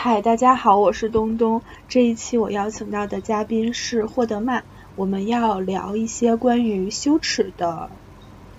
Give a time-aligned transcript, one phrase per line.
[0.00, 1.60] 嗨，大家好，我是东东。
[1.88, 4.62] 这一期我邀请到的嘉宾是霍德曼，
[4.94, 7.90] 我们要聊一些关于羞耻的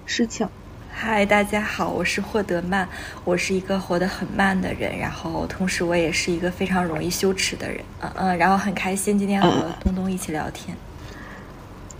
[0.06, 0.50] 事情。
[0.92, 2.90] 嗨，大家好，我是霍德曼，
[3.24, 7.82] 我是一个活得很慢的人，然后同时我也是一个非常容易羞耻的人。
[8.02, 10.76] 嗯嗯，然后很开心今天和东东一起聊天。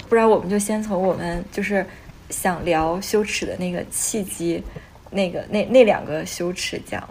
[0.10, 1.86] 不然我们就先从我们就是
[2.30, 4.62] 想聊羞耻的那个契机，
[5.10, 7.02] 那个那那两个羞耻讲。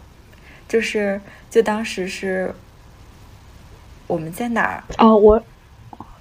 [0.68, 2.54] 就是，就当时是
[4.06, 4.84] 我们在哪儿？
[4.98, 5.42] 哦，我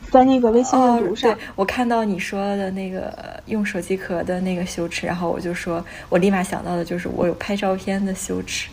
[0.10, 8.70] 在那个微信阅读上，我看到你说的那个用手机壳的那个羞耻，然后我就说，我立马想到的就是我有拍照片的羞耻。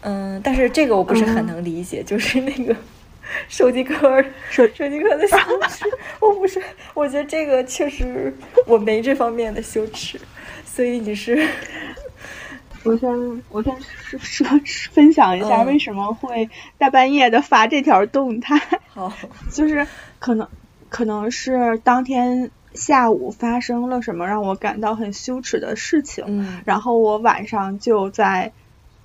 [0.00, 2.76] 嗯，但是这个我不是很能理解， 就是那个
[3.48, 5.36] 手机壳手手机壳的羞
[5.68, 5.84] 耻，
[6.20, 6.60] 我不是，
[6.94, 10.20] 我觉得这个确实我没这方面的羞耻，
[10.66, 11.48] 所以你是。
[12.84, 14.46] 我先我先说说
[14.92, 18.60] 分享一下为什么会大半夜的发这条动态。
[18.88, 19.12] 好，
[19.50, 19.86] 就是
[20.18, 20.46] 可能
[20.90, 26.24] 可能是当天下午发生了什么让我感到很羞耻的事情。
[26.28, 26.60] 嗯。
[26.66, 28.52] 然后我晚上就在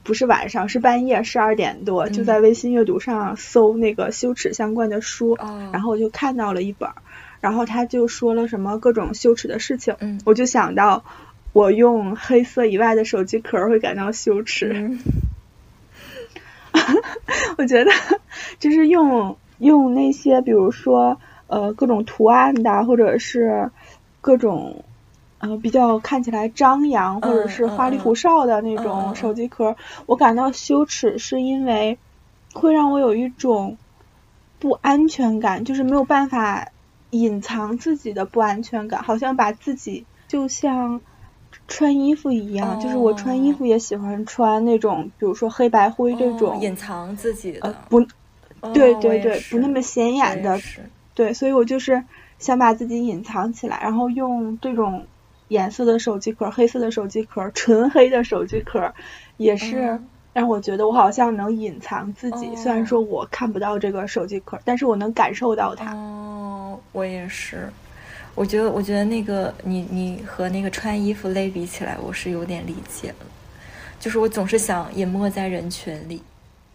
[0.03, 5.37] 不是晚上是半夜十二点多就在微信阅读上搜那个羞耻相关的书。
[5.39, 5.71] 嗯。
[5.71, 6.89] 然后我就看到了一本，
[7.39, 9.95] 然后他就说了什么各种羞耻的事情。
[9.99, 10.19] 嗯。
[10.25, 11.05] 我就想到。
[11.51, 14.97] 我用黑色以外的手机壳会感到羞耻。
[17.57, 17.91] 我觉得
[18.59, 23.71] 就是用用那些，比如说呃各种图案的，或者是
[24.21, 24.85] 各种
[25.39, 31.97] 呃比较看起来张扬或者是花里胡哨的那种手机壳，我感到羞耻，是因为
[32.53, 33.77] 会让我有一种
[34.59, 36.69] 不安全感，就是没有办法
[37.09, 41.01] 隐藏自己的不安全感，好像把自己就像。
[41.69, 48.01] 穿衣服一样，就是我穿衣服也喜欢穿那种，比如说黑白灰这种隐藏自己的，不，
[48.73, 50.59] 对对对，不那么显眼的，
[51.13, 52.03] 对，所以我就是
[52.39, 55.05] 想把自己隐藏起来，然后用这种
[55.47, 58.93] 颜色的手机壳，黑色的手机壳，纯黑的手机壳，
[59.37, 59.99] 也是
[60.33, 65.93] 让我觉得我好像能隐藏自己，虽然说我看不到这个手机壳，但是我能感受到它。
[65.93, 67.69] 哦，我也是。
[68.39, 73.25] 我觉得，我觉得那个你你和那个穿衣服类比起来，我是有点理解了。
[73.99, 76.21] 就是我总是想隐没在人群里，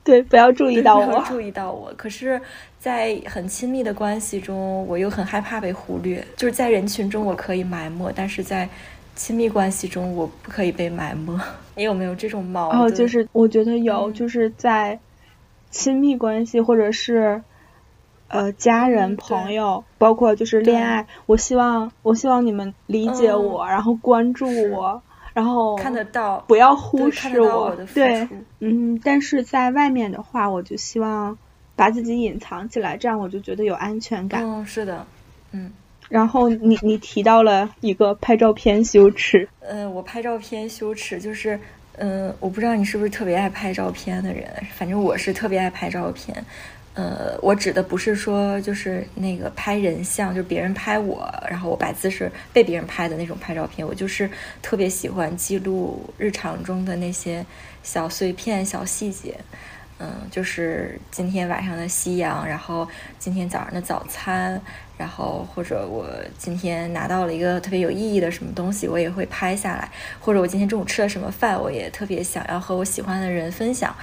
[0.04, 1.90] 对，不要注意到我， 注意到我。
[1.96, 2.38] 可是，
[2.78, 6.22] 在很亲密的关系中，我又很害怕被忽略。
[6.36, 8.68] 就是在人群中我可以埋没，但是在
[9.16, 11.34] 亲密关系中我不可以被埋没。
[11.76, 12.82] 你有没有这种矛盾？
[12.82, 14.98] 哦，就是我觉得有，就是在
[15.70, 17.42] 亲密关系或者是。
[18.28, 25.02] 呃，家人、朋友，包括就是恋爱，我希望，我希望你们理解我，然后关注我，
[25.32, 27.76] 然后看得到，不要忽视我。
[27.94, 28.28] 对，
[28.60, 31.38] 嗯，但是在外面的话，我就希望
[31.76, 34.42] 把自己隐藏起来，这样我就觉得有安全感。
[34.42, 35.06] 嗯，是的，
[35.52, 35.72] 嗯。
[36.10, 39.48] 然后你你提到了一个拍照片羞耻。
[39.60, 41.58] 嗯，我拍照片羞耻，就是，
[41.96, 46.44] 嗯，我不知道你是不是特别爱拍照片的人，反正我是特别爱拍照片。
[46.94, 53.84] 呃，我指的不是说就是那个拍人像，就是别人拍我，然后我摆姿势被别人拍的那种拍照片。
[53.84, 54.30] 我就是
[54.62, 57.44] 特别喜欢记录日常中的那些
[57.82, 59.34] 小碎片、小细节。
[59.98, 62.86] 嗯，就是今天晚上的夕阳，然后
[63.18, 64.60] 今天早上的早餐，
[64.96, 69.88] 然后或者我今天拿到了一个特别有意义的什么东西，我也会拍下来。
[70.20, 73.94] 或者我今天中午吃了什么饭，我也特别想要和我喜欢的人分享。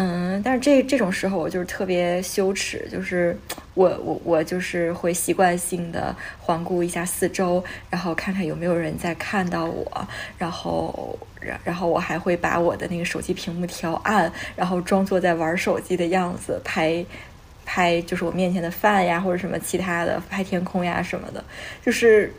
[0.00, 3.36] 嗯，但是这这种时候我就是特别羞耻，就是
[3.74, 10.08] 我我我就是会习惯性的环顾一下四周，然后看看有没有人在看到我，
[10.38, 17.04] 然后然然后我还会把我的那个手机屏幕调暗，然后装作在玩手机的样子拍
[17.66, 21.42] 拍，就是我面前的饭呀或者什么其他的，拍天空呀什么的，
[21.84, 22.32] 就是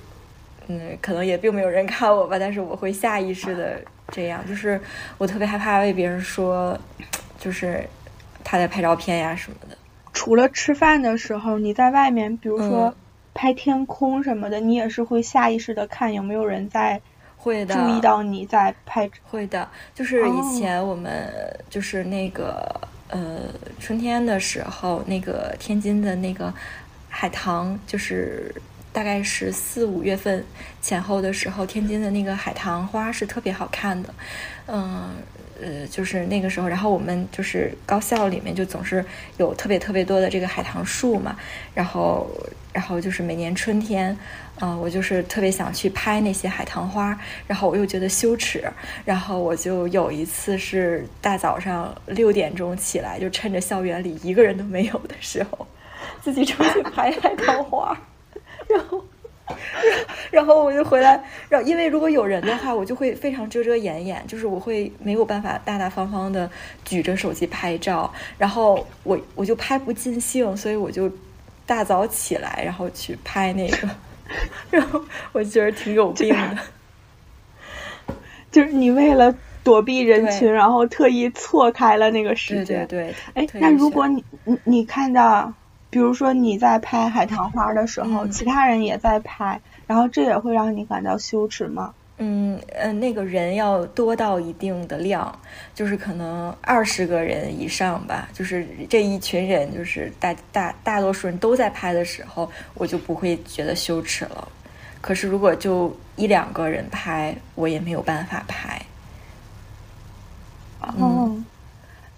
[0.67, 3.81] 嗯，可能也并没有人看我吧，但是我会下意识的
[4.13, 4.79] 这样，就是
[5.17, 6.79] 我特别害怕被别人说。
[7.39, 7.83] 就是
[8.43, 9.77] 他在拍照片呀什么的。
[10.11, 12.93] 除了吃饭的时候，你在外面，比如说
[13.33, 16.99] 拍天空什么的，你也是会下意识的看有没有人在，
[17.37, 19.09] 会的，注意到你在拍。
[19.23, 21.31] 会的，就是以前我们
[21.69, 23.43] 就是那个呃
[23.79, 26.53] 春天的时候，那个天津的那个
[27.07, 28.53] 海棠，就是
[28.91, 30.43] 大概是四五月份
[30.81, 34.13] 前后的时候，天津的那个海棠花是特别好看的，
[34.65, 34.75] 嗯。
[34.75, 35.09] 呃，
[35.61, 39.03] 呃就是那个时候，然后我们就是高校里面就总是
[39.37, 41.35] 有特别特别多的这个海棠树嘛，
[41.73, 42.29] 然后
[42.73, 44.17] 然后就是每年春天，
[44.59, 47.17] 啊，我就是特别想去拍那些海棠花，
[47.47, 48.69] 然后我又觉得羞耻，
[49.05, 55.67] 然后我就有一次是大早上六点钟起来，就趁着校园里一个人都没有的时候，
[56.21, 57.99] 自己出去拍海棠花，
[58.69, 59.03] 然后。
[60.31, 66.49] 然后我就回来，然后因为如果有人的话，我就会非常遮遮掩掩，就是我会没有办法大大方方的
[66.85, 71.11] 举着手机拍照，然后我我就拍不尽兴，所以我就
[71.65, 73.89] 大早起来，然后去拍那个，
[74.69, 75.01] 然后
[75.31, 76.29] 我觉得挺有病
[78.07, 78.15] 的，
[78.51, 85.51] 就是你为了躲避人群，然后特意错开了那个时间，对对，哎，那如果你你你看到。
[85.89, 91.93] 比如说你在拍海棠花的时候，其他人也在拍，然后这也会让你感到羞耻吗？
[92.21, 95.33] 嗯呃，那个人要多到一定的量，
[95.73, 104.47] 就是可能二十个人以上吧，就是这一群人，就是大大大多数人都在拍的时候，我就不会觉得羞耻了。
[104.99, 108.81] 可是如果就一两个人拍，我也没有办法拍。
[110.81, 111.33] 哦。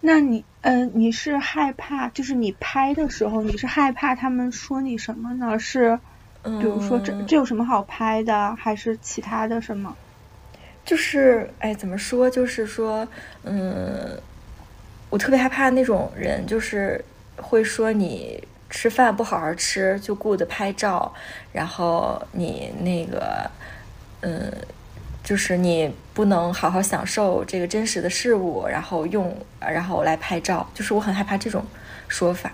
[0.04, 5.60] 那你，嗯，你是害怕，就是你拍的时候，你是害怕他们说你什么呢？
[5.60, 6.00] 是，
[6.42, 9.96] 比如说这这有什么好拍的，还是其他的什么？
[10.84, 12.28] 就是，哎，怎么说？
[12.28, 13.08] 就是说，
[13.44, 14.20] 嗯，
[15.12, 17.04] 我特别害怕那种人，就是
[17.36, 21.14] 会说你吃饭不好好吃，就顾着拍照，
[21.54, 23.50] 然后你那个，
[24.22, 24.52] 嗯。
[25.24, 31.64] 就是你不能好好享受这个真实的事物，然后用然后来拍照，就是我很害怕这种
[32.08, 32.52] 说法。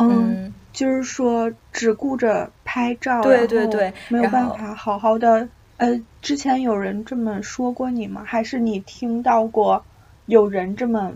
[0.00, 5.46] 嗯，就是说只顾着拍照，对对对，没有办法好好的。
[5.76, 8.22] 呃，之前有人这么说过你吗？
[8.26, 9.84] 还是你听到过
[10.26, 11.12] 有人这么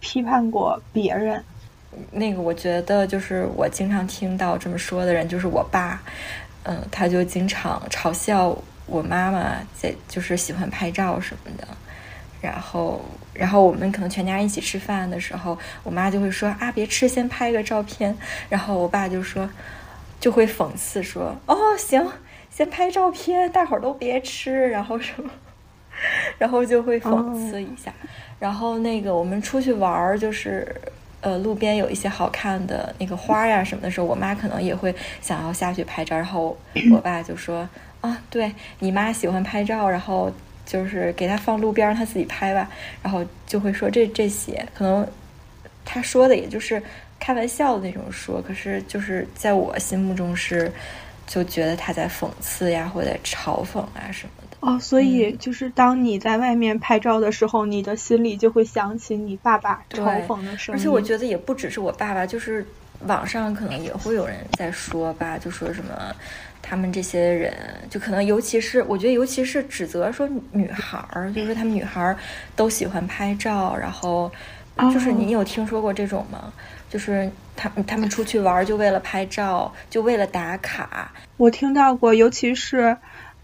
[0.00, 1.42] 批判过别人？
[2.10, 6.00] 那个，我觉得就是我经常听到这么说的人，就是我爸。
[6.64, 8.56] 嗯，他就经常嘲笑。
[8.88, 11.68] 我妈妈在就是喜欢拍照什么的，
[12.40, 13.04] 然后
[13.34, 18.16] 然后我们可能全家一起吃饭的时候，我妈就会说啊别吃，先拍个照片。
[18.48, 19.48] 然后我爸就说，
[20.18, 22.04] 就会讽刺说哦行，
[22.50, 25.30] 先拍照片，大伙儿都别吃， 然后什么，
[26.38, 27.92] 然后就会讽刺一下。
[28.38, 30.74] 然后那个我们出去玩儿，就是
[31.20, 36.56] 呃路边有一些好看的那个花呀什么的时候，我妈可能也会想要下去拍照，然后
[36.92, 37.68] 我爸就说。
[38.00, 40.30] 啊，对你妈喜欢拍照，然后
[40.64, 42.70] 就是给她放路边，让她自己拍吧。
[43.02, 45.04] 然后就会说这这些，可能
[45.84, 46.80] 他说的也就是
[47.18, 50.70] 开玩笑的那种说，可是就是在我心目中是
[51.26, 54.47] 就觉得他在讽刺呀，或者嘲讽啊什么的。
[54.60, 60.78] 哦，所以就是当你在外面拍照的时候，你的心里就会想起你爸爸嘲讽的声音。
[60.78, 62.66] 而且我觉得也不只是我爸爸，就是
[63.06, 65.92] 网上可能也会有人在说吧，就说什么。
[66.60, 67.54] 他们这些人
[67.88, 72.14] 就可能，尤其是我觉得，尤其是指责说女孩儿，就是说他们女孩儿
[72.54, 74.30] 都喜欢拍照，然后
[74.92, 76.52] 就是你有听说过这种吗？
[76.90, 81.10] 就是他他们出去玩就为了拍照，就为了打卡。
[81.38, 82.94] 我听到过，尤其是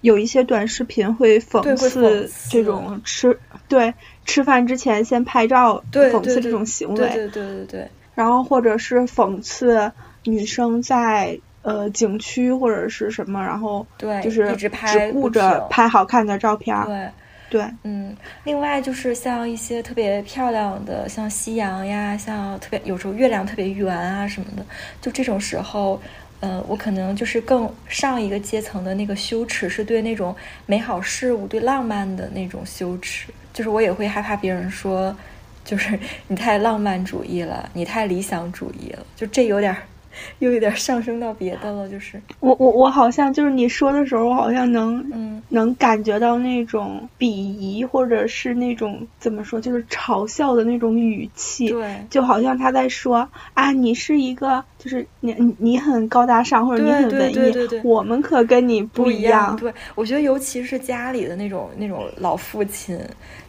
[0.04, 3.94] 有一些短视频会讽刺这种吃对
[4.26, 7.88] 吃饭之前先拍照，讽刺这种行为，对对对对对。
[8.14, 9.90] 然后或者是讽刺
[10.24, 11.40] 女生在。
[11.66, 14.68] 呃，景区或者是什么，然后对，就是只
[15.12, 16.76] 顾着拍好看的照片。
[16.84, 17.08] 对，
[17.48, 18.14] 对，嗯。
[18.44, 24.66] 另外就是像一些特别漂亮的，像夕阳呀，像特别有时候月亮特别圆啊什么的，
[25.00, 25.98] 就这种时候，
[26.40, 30.34] 呃，我可能就是更上一个阶层的那个羞耻，是对那种
[30.66, 33.32] 美好事物、对浪漫的那种羞耻。
[33.52, 35.16] 就是我也会害怕别人说，
[35.64, 35.98] 就是
[36.28, 39.74] 你太浪漫主义了，你太理想主义了，就这有点。
[40.40, 42.20] 又有点上升到别的了，就是。
[42.40, 45.42] 我我我好像就是你说的时候，我好像能嗯。
[45.50, 59.54] 能感觉到那种鄙夷或者是那种怎么说，就是嘲笑的那种语气，对，就好像他在说啊，你是一个就是你你很高大上或者你很文艺，我们可跟你不一样。
[59.56, 62.98] 对，我觉得尤其是家里的那种那种老父亲，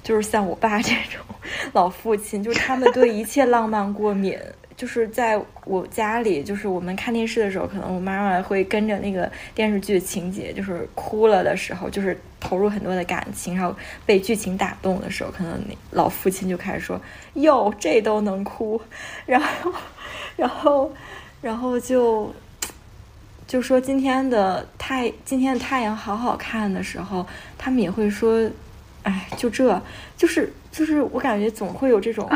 [0.05, 1.19] 就是像我爸这种
[1.73, 4.39] 老父亲，就是他们对一切浪漫过敏。
[4.77, 13.73] 就是在我家里，就是我们看电视的时候，可能我妈妈会跟着那个电视剧情节，就是哭了的时候，就是投入很多的感情，然后
[14.05, 16.99] 被剧情打动的时候，可能那老父亲就开始说
[17.35, 18.81] ：“哟，这都能哭。”
[19.25, 19.73] 然后，
[20.35, 20.91] 然后，
[21.41, 22.35] 然后就
[23.47, 27.25] 就说今天的太今天的太阳好好看的时候，
[27.57, 28.51] 他们也会说
[29.05, 29.81] ：“哎，就这
[30.17, 32.27] 就是。”就是我感觉总会有这种，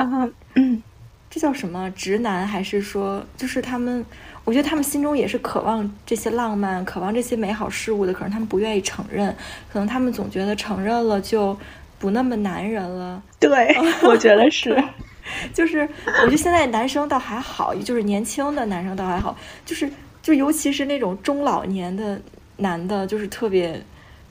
[0.56, 0.82] 嗯，
[1.30, 4.06] 这叫什么直男，还是说就是他们？
[4.46, 9.36] 我觉得他们心中也是渴望这些浪漫，渴望这些美好事物的，可是他们不愿意承认，
[9.70, 11.56] 可能他们总觉得承认了就
[12.00, 13.22] 不那么男人了。
[13.42, 14.82] 对，我觉得是。
[15.54, 22.18] 就是我觉得现在男生倒还好，就是年轻的男生倒还好，就是就尤其是那种中老年的
[22.56, 23.84] 男的，就是特别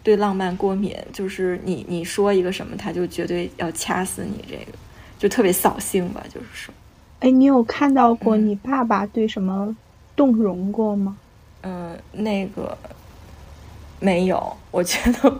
[0.08, 4.72] 对浪漫过敏，就是你你说一个什么，他就绝对要掐死你，这个
[5.18, 6.72] 就特别扫兴吧，就是说。
[7.20, 9.76] 哎，你有看到过你爸爸对什么？
[10.16, 11.18] 动容过吗？
[11.60, 12.74] 嗯，那个
[14.00, 14.56] 没有。
[14.70, 15.38] 我觉得，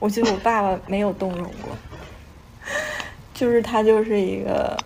[0.00, 1.70] 我觉得我爸爸没有动容过。
[3.32, 4.76] 就是他就是一个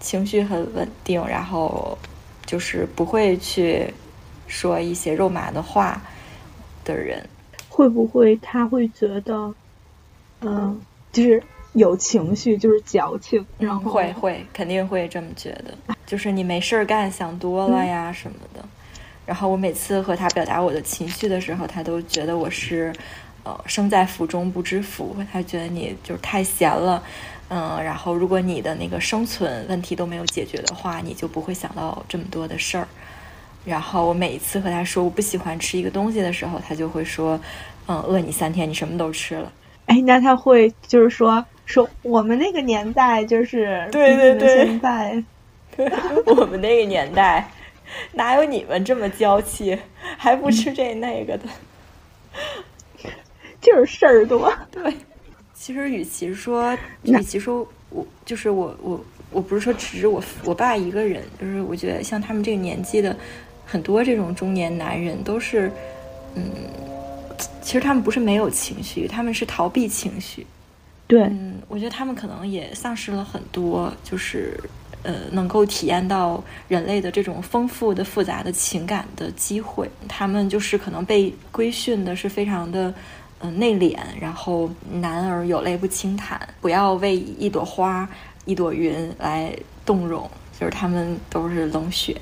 [0.00, 1.96] 情绪很稳定，然后
[2.44, 3.90] 就是不会去
[4.46, 5.98] 说一些肉麻的话
[6.84, 7.26] 的人。
[7.74, 9.54] 会不会他会觉得，
[10.42, 10.78] 嗯，
[11.10, 13.44] 就是有情绪，就是矫情？
[13.58, 18.62] 然后会会肯定会这么觉得，就是你没事儿干，想多了呀什么的。
[19.24, 22.92] 然后我每次和他表达我的情绪的时候，他都觉得我是，
[23.42, 25.16] 呃，生在福中不知福。
[25.32, 27.02] 他觉得你就是太闲了，
[27.48, 32.86] 嗯，然后如果你的那个生存问题都没有解决的话，你就不会想到这么多的事儿。
[33.64, 37.38] 然后我每一次和他说我不喜欢吃一个东西的时候，他就会说，
[37.86, 39.52] 嗯，饿你三天，你什么都吃了。
[39.86, 45.22] 哎，那他会就是说说我们那个年代就是对对对，现在
[46.26, 47.48] 我们那个年代。
[48.12, 49.78] 哪有你们这么娇气，
[50.16, 51.44] 还不吃这那个的？
[53.60, 54.50] 就是事儿多。
[54.72, 54.96] 对，
[55.52, 63.14] 其实与其说，与其说我就是我我我不是说只是我我爸一个人，就是我觉得像他们这个年纪的
[63.72, 65.72] 很多这种中年男人都是，
[66.34, 66.44] 嗯，
[67.62, 70.46] 其实他们不是没有情绪，他们是逃避情绪。
[71.06, 74.60] 对，嗯，我觉得他们可能也丧失了很多，就是。
[75.04, 82.94] 呃，能够体验到人类的这种丰富的、复杂的情感的机会，他们就是可能被规训的是非常的，
[83.40, 88.08] 嗯，内敛，然后男儿有泪不轻弹，不要为一朵花、
[88.44, 89.52] 一朵云来
[89.84, 92.16] 动容，就是他们都是冷血，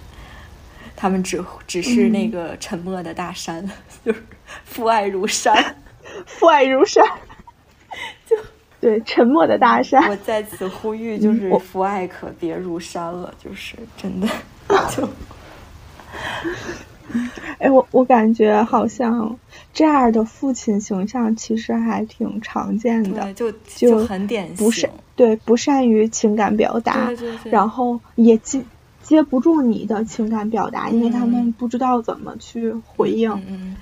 [1.01, 3.67] 他们只只是那个沉默的大山，
[4.05, 4.23] 就是
[4.65, 5.77] 父爱如山，
[6.27, 7.03] 父爱如山，
[8.29, 8.37] 就。
[8.83, 10.09] 对，沉默的大山。
[10.09, 14.27] 我在此呼吁，就是父爱可别如山了，就是真的。
[14.91, 15.07] 就，
[17.59, 19.39] 哎，我我感觉好像
[19.75, 24.57] 这样的父亲形象其实还挺常见的，就就很典型。
[24.57, 27.11] 不善对，不善于情感表达，
[27.45, 28.63] 然后也接
[29.03, 33.31] 接不住你的情感表达，因为他们不知道怎么去回应。
[33.49, 33.77] 嗯。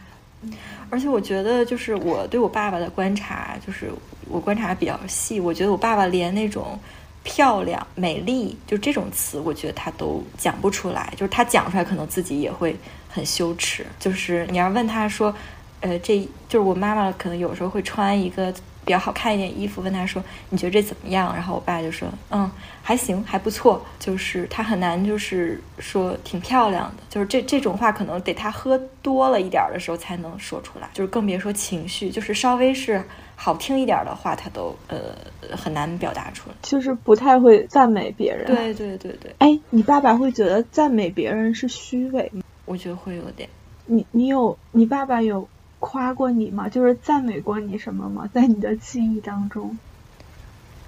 [0.91, 3.91] 而且我觉得，就是我对我爸爸的观察，就是
[4.29, 5.39] 我观察比较细。
[5.39, 6.79] 我觉得我爸爸连那种
[7.23, 11.13] 漂亮、美丽，就这种词，我觉得他都讲不出来。
[11.17, 12.75] 就是他讲出来，可能自己也会
[13.09, 13.85] 很羞耻。
[13.99, 15.35] 就是你要问他说，
[15.81, 18.55] 呃，这就是我妈妈，可能有时候会穿一个。
[18.89, 22.51] 比较好看一点衣服，问他说：“你觉得这怎么样？”然后我爸就说：“嗯，
[22.83, 27.03] 还行，还不错。”就是他很难，就是说挺漂亮的。
[27.11, 30.89] 就是这这种话，可能得他喝多了一点的时候才能说出来。
[30.95, 33.05] 就是更别说情绪，就是稍微是
[33.37, 35.15] 好听一点的话，他都呃
[35.55, 36.57] 很难表达出来。
[36.63, 38.47] 就是不太会赞美别人。
[38.47, 39.35] 对对对对。
[39.37, 42.43] 哎，你爸爸会觉得赞美别人是虚伪吗？
[42.65, 43.47] 我觉得会有点。
[43.85, 45.47] 你你有你爸爸有？
[45.79, 46.69] 夸过你吗？
[46.69, 48.29] 就是赞美过你什么吗？
[48.33, 49.79] 在你的记忆当中？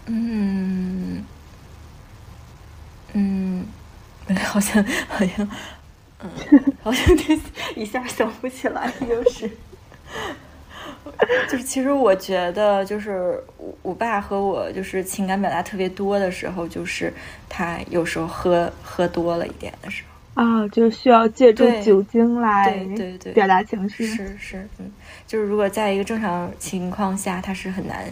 [0.07, 1.25] 嗯
[3.13, 3.67] 嗯，
[4.45, 5.49] 好像好像，
[6.21, 6.31] 嗯，
[6.83, 7.17] 好像
[7.77, 9.51] 一下想不起来，就是
[11.49, 17.13] 就是，其实我觉得，就是我我爸和我就是情感表达特别多的时候，就是
[17.49, 20.10] 他有时候喝喝多了一点的时候。
[20.35, 24.07] 啊，就需要借助酒精来对对表达情绪。
[24.07, 24.91] 是是，嗯，
[25.27, 28.11] 就是如果在一个正常情况下，他是很难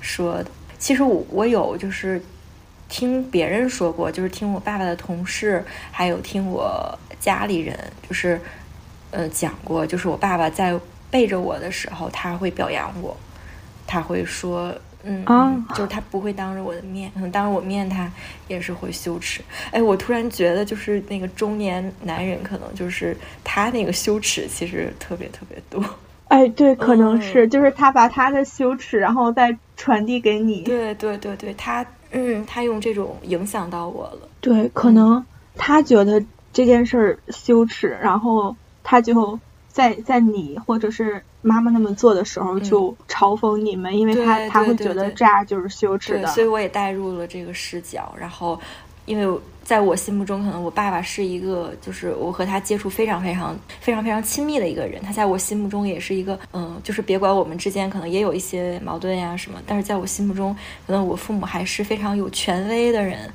[0.00, 0.50] 说的。
[0.78, 2.22] 其实我我有就是
[2.88, 8.40] 听别人说过，就是听我爸爸的同事，还有听我家里人，就是
[9.10, 10.78] 呃讲过，就是我爸爸在
[11.10, 13.16] 背着我的时候，他会表扬我，
[13.86, 14.72] 他会说。
[15.06, 18.10] 嗯啊，就是他不会当着我的面，可能当着我面他
[18.48, 19.40] 也是会羞耻。
[19.70, 25.82] 哎，我突然觉得，就是那个中年男人，可能就是他那个羞耻其实特别特别多。
[26.28, 30.62] 哎，对，可能是，就是他把他的羞耻，然后再传递给你。
[30.62, 34.28] 对对对对，他嗯，他用这种影响到我了。
[34.40, 36.20] 对，可能他觉得
[36.52, 41.22] 这件事儿羞耻，然后他就在在你或者是。
[41.46, 46.26] 妈妈那么做的时候就嘲讽你们，因为他他会觉得这样就是羞耻的。
[46.28, 48.60] 所以我也带入了这个视角，然后
[49.06, 49.40] 因为。
[49.66, 55.02] 在我心目中，可能我爸爸是一个，就是我和他接触非常非常非常非常亲密的一个人。
[55.02, 60.54] 他在我心目中也是一个，嗯，就是别管我们之间可能也有一些矛盾呀什么，但是在我心目中，
[60.86, 63.28] 可能我父母还是非常有权威的人，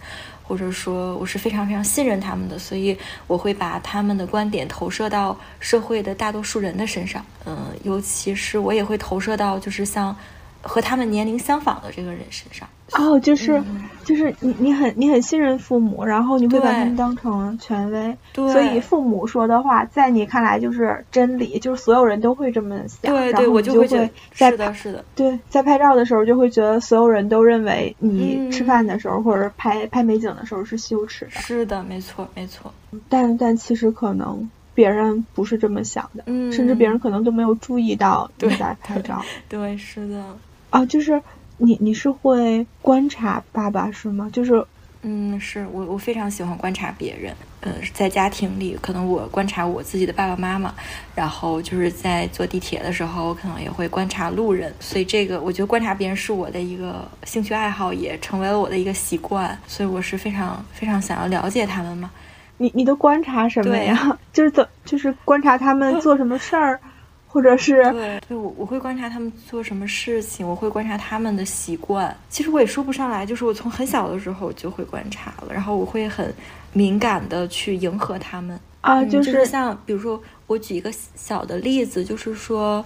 [0.51, 10.13] 或者说我是非常非常信任他们的，所以我会把他们的观点投射到社会的大多数人的身上，嗯，尤其是我也会投射到就是像
[10.61, 12.67] 和他们年龄相仿的这个人身上。
[12.93, 13.61] 哦，就是
[14.03, 32.73] 就是你你很你很信任父母，然后你会把他们当成权威，所以父母说的话在你看来就是真理，就是所有人都会这么想，然后我就会在是的是的，对，在拍照的时候就会觉得所有人都认为你吃饭的时候或者拍拍美景的时候是羞耻的，是的，没错没错，
[33.07, 40.25] 但但其实可能别人不是这么想的，甚至别人可能都没有注意到你在拍照，对，是的，
[40.71, 41.21] 啊，就是。
[41.63, 44.27] 你你是会观察爸爸是吗？
[44.33, 44.65] 就是，
[45.03, 47.31] 嗯，是我我非常喜欢观察别人。
[47.61, 50.73] 呃，在家庭里，可能我观察我自己的爸爸妈妈，
[51.13, 54.73] 然后就是在坐地铁的时候，我可能也会观察路人。
[54.79, 59.55] 所以这个，我觉得观察别人是我的一个兴趣爱好，也成为了我的一个习惯。
[59.67, 62.09] 所以我是非常非常想要了解他们嘛。
[62.57, 64.17] 你你都观察什么呀？
[64.33, 66.79] 就是怎就是观察他们做什么事儿。
[67.31, 72.13] 或者是对对，我我会观察他们做什么事情，我会观察他们的习惯。
[72.29, 76.33] 其实我也说不上来，就是我从很小的时候就会观察了，然后我会很
[76.73, 82.83] 敏感的去迎合他们啊，就是像比如说，我举一个小的例子，就是说，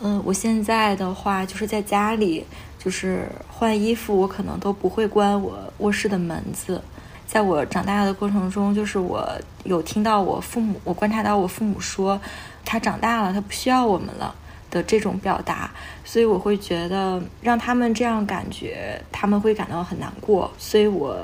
[0.00, 2.44] 嗯，我现在的话就是在家里，
[2.78, 6.80] 就是换衣服，我可能都不会关我卧室的门子。
[7.26, 9.28] 在我长大的过程中，就是我
[9.64, 12.20] 有听到我父母，我观察到我父母说。
[12.68, 14.34] 他长大了，他不需要我们了
[14.70, 15.70] 的这种表达，
[16.04, 20.50] 所以我会觉得让他们这样感觉，他们会感到很难过。
[20.58, 21.16] 所以我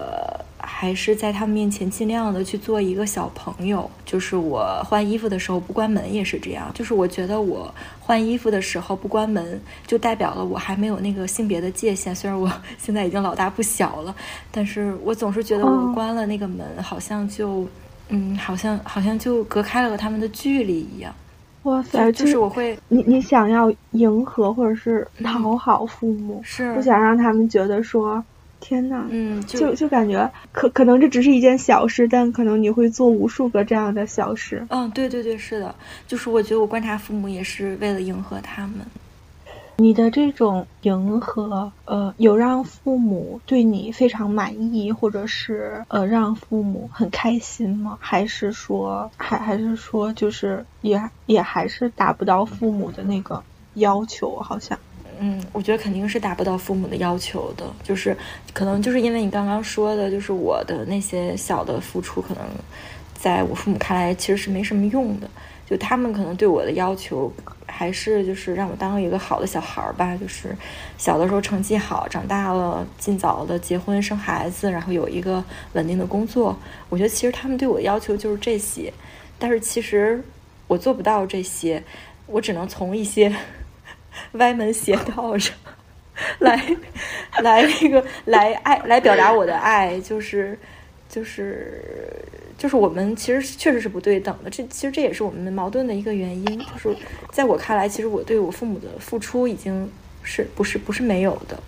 [0.56, 3.90] 还是在他们面前尽量的去做一个小朋友。
[4.06, 6.70] 就是我换衣服的时候不关门也是这样。
[6.72, 12.14] 就是我觉得我换衣服的时候不关门，就代表了我还没有那个性别的界限。
[12.14, 14.16] 虽然我 现在已经老大不小了，
[14.50, 17.68] 但是我总是觉得我关了那个门，好像就
[18.08, 21.14] 嗯，好像好像就隔开了和他们的距离一样。
[21.64, 22.12] 哇塞！
[22.12, 28.22] 就是我会，你你想要迎合或者是讨好父母，是不想让他们觉得说，
[28.61, 34.64] 天呐，嗯，就就感觉可可能这只是一件小事，但可能你会做无数个这样的小事。
[34.68, 35.74] 嗯，对对对，是的，
[36.07, 38.81] 就是我觉得我观察父母也是为了迎合他们。
[39.76, 47.98] 你的这种迎合，呃，有让父母对你非常满意，或者是呃让父母很开心吗？
[48.00, 53.42] 还是说，还还是说，就是也也还是达不到父母的那个
[53.74, 54.37] 要求？
[54.37, 54.78] 好像，
[55.18, 57.64] 嗯，我觉得肯定是达不到父母的要求的。
[57.82, 58.16] 就是
[58.52, 62.44] 可能就是因为你刚刚说的，就是我的那些小的付出，可能
[63.12, 65.28] 在我父母看来其实是没什么用的。
[65.66, 67.33] 就他们可能对我的要求。
[67.66, 70.55] 还是就是让我当一个好的小孩儿吧，就是
[70.96, 76.57] 小的时候成绩好，长大了尽早的结婚生孩子，然后有一个稳定的工作。
[76.88, 78.92] 我觉得其实他们对我的要求就是这些，
[79.40, 80.22] 但是其实
[80.68, 81.83] 我做不到这些，
[82.27, 83.35] 我只能从一些
[84.33, 85.57] 歪门邪道上
[86.38, 86.64] 来
[87.42, 90.57] 来那个来爱来表达我的爱，就是
[91.09, 91.83] 就是。
[92.64, 96.59] 就是我们其实确实是不对等的，这其实这也是我们矛盾的一个原因。
[96.59, 96.96] 就是
[97.31, 99.87] 在我看来，其实我对我父母的付出已经
[100.22, 101.62] 是不是不是没有的，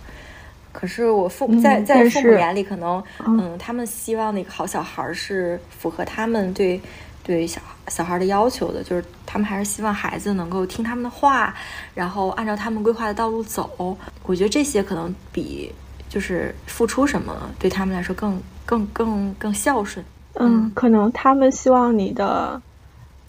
[0.72, 6.80] 可是我父在在父母眼里，可能嗯，他们希望那个好小孩是符合他们对
[7.22, 11.54] 对小小孩的要求的，就是他们还是希望孩子能够听他们的话，
[11.94, 13.98] 然后按照他们规划的道路走。
[14.22, 15.70] 我觉得这些可能比
[16.08, 20.02] 就是付出什么对他们来说更更更更孝顺。
[20.38, 22.60] 嗯，可能他们希望你的，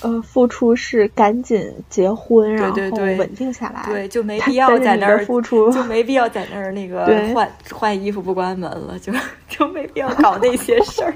[0.01, 9.13] 呃，付出是赶紧结婚，然后稳定下来，对，就没必要在那儿付出，就没必要在那儿那个换换衣服不关门了，就
[9.47, 11.13] 就没必要搞那些事儿。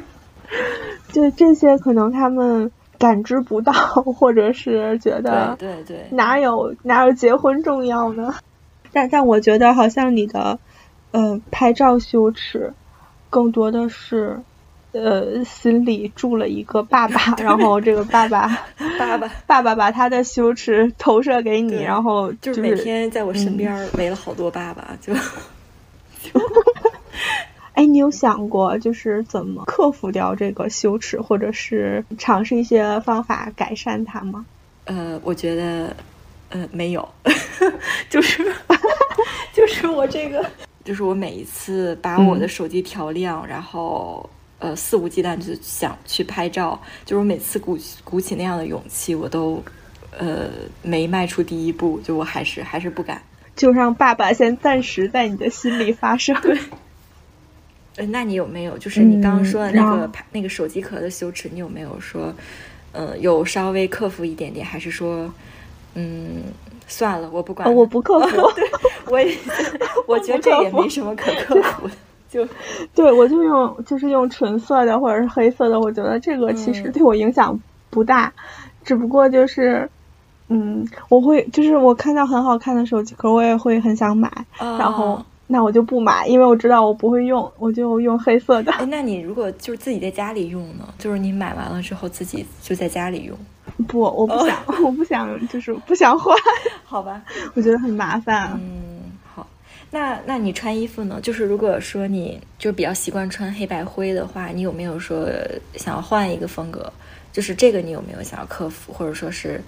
[1.12, 8.34] 就这些，可能他们感知不到，或者是觉得，对对，哪有哪有结婚重要呢？
[8.94, 10.58] 但但我觉得，好像你的，
[11.12, 12.74] 呃，拍照羞耻，
[13.30, 14.40] 更多的是。
[14.94, 18.48] 呃，心里住了一个爸爸，然后这个爸爸，
[19.00, 25.14] 爸爸，爸爸把他的羞耻投射给你，然后就是每天在我身边围了好多爸爸，就，
[27.74, 34.46] 哎，你有想过就是怎么克服掉这个羞耻，或者是尝试一些方法改善它吗？
[34.86, 35.96] 呃，我觉得
[36.50, 37.08] 呃，没有，
[38.10, 38.44] 就是
[39.54, 40.46] 就是我这个，
[40.84, 44.30] 就是我每一次把我的手机调亮，然后
[44.62, 49.62] 呃肆无忌惮就想去拍照，就是我每次鼓鼓起那样的勇气，我都
[50.17, 50.50] 呃
[50.82, 53.21] 没迈出第一步，就我还是还是不敢。
[53.56, 56.34] 就让爸爸先暂时在你的心里发生。
[56.41, 56.58] 对。
[57.97, 62.34] 呃，那你有没有就是你刚刚说的那个拍那个手机壳的羞耻，你有没有说，
[62.93, 65.30] 呃，有稍微克服一点点，还是说，
[65.95, 66.43] 嗯，
[66.88, 68.50] 算了，我不管，我不克服。
[68.56, 68.71] 对，
[69.08, 69.38] 我也，
[70.08, 71.93] 我觉得这也没什么可克服的。
[72.32, 72.48] 就，
[72.96, 78.34] 对我就用就是用纯色的或者是黑色的，我觉得这个其实对我影响不大，
[78.84, 79.89] 只不过就是，
[80.48, 85.24] 嗯，我会就是我看到很好看的手机壳，我也会很想买，然后。
[85.54, 88.72] 那我就不买，因为我知道我不会用，我就用黑色的。
[88.72, 90.88] 哎，那你如果就是自己在家里用呢？
[90.98, 93.38] 就是你买完了之后自己就在家里用？
[93.86, 96.34] 不，我不想，我不想，就是不想换。
[96.86, 97.22] 好吧，
[97.54, 98.52] 我觉得很麻烦。
[98.54, 98.91] 嗯，好。
[99.94, 101.20] 那那你穿衣服呢？
[101.22, 105.28] 就是如果说你就比较习惯穿黑白灰的话，你有没有说
[105.76, 106.92] 想要换一个风格？
[107.34, 109.62] 就是这个你有没有想要克服，或者说是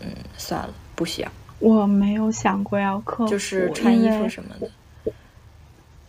[0.00, 1.28] 嗯，算了，不需要。
[1.58, 5.12] 我没有想过要克服，就是穿衣服什么的。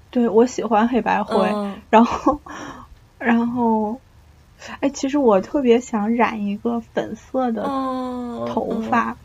[0.09, 1.49] 对，我喜欢黑白灰，
[1.89, 2.39] 然后，
[3.17, 3.99] 然后，
[4.79, 9.17] 哎，其实我特别想染一个粉色的头发，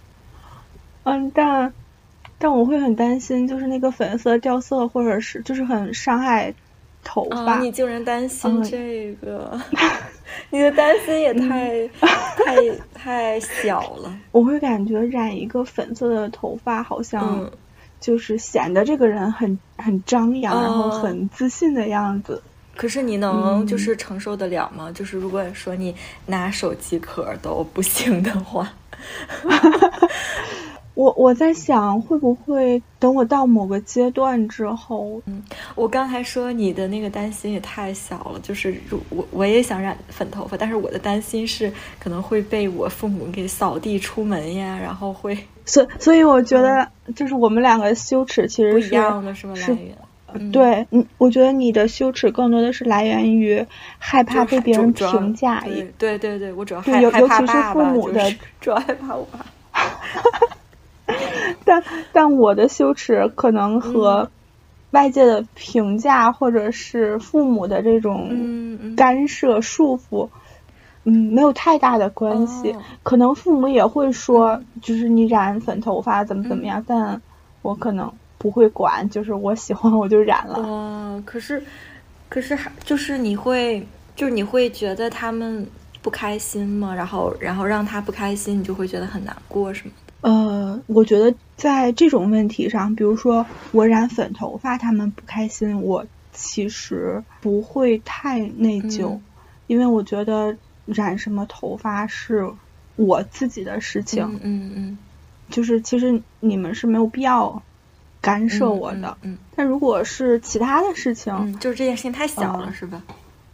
[1.04, 1.72] 嗯，但
[2.38, 6.54] 但我会很担心，就是那个粉色掉色，或者是就是很伤害
[7.04, 7.58] 头发。
[7.58, 9.60] 你竟然担心这个？
[10.50, 12.56] 你的担心也太 太
[12.94, 14.16] 太小了。
[14.32, 17.50] 我会感觉染一个粉色的头发好像。
[18.00, 22.40] 就是显得这个人很很张扬，然后很自信的样子。
[22.76, 24.88] 可是你能就是承受得了吗？
[24.94, 25.92] 就是如果说你
[26.24, 28.72] 拿手机壳都不行的话，
[30.98, 35.40] 我我在想会不会等我到某个阶段之后，嗯，
[35.76, 38.40] 我刚才说你的那个担心也太小了。
[38.40, 45.38] 就是如我我也想染粉头发，但是我的担心是可能会被我父母给扫地出门呀，然后会。
[45.64, 49.54] 所所以我觉得，就是我们两个羞耻其实是不一样的，是吗？
[49.54, 53.64] 来源对，嗯，我觉得你的羞耻更多的是来源于
[53.98, 55.62] 害怕被别人评价。
[55.96, 59.46] 对对对，我主要害尤其是父母的，主要害怕我爸。
[61.68, 64.30] 但但我的羞耻可能和
[64.90, 70.30] 外界的评价，或者是父母的这种干涉束缚。
[71.04, 77.22] 嗯，没有太大的关系，可能父母也会说，就是你染粉头发怎么怎么样，但
[77.62, 80.58] 我可能不会管，就是我喜欢我就染了。
[80.58, 81.62] 哦，可是，
[82.28, 85.66] 可是还就是你会，就是你会觉得他们
[86.02, 86.94] 不开心吗？
[86.94, 89.92] 然后，然后让他不开心，你就会觉得很难过，是吗？
[90.20, 99.18] 呃，我觉得在这种问题上，比如说我染粉头发，他们不开心，我其实不会太内疚，
[99.66, 100.56] 因为我觉得。
[100.88, 102.50] 染什么头发是
[102.96, 104.98] 我自己的事情，嗯嗯，
[105.50, 107.62] 就是其实你们是没有必要
[108.22, 113.02] 干涉我的，嗯，但如果是其他的事情，就是这件事情太小了，是吧？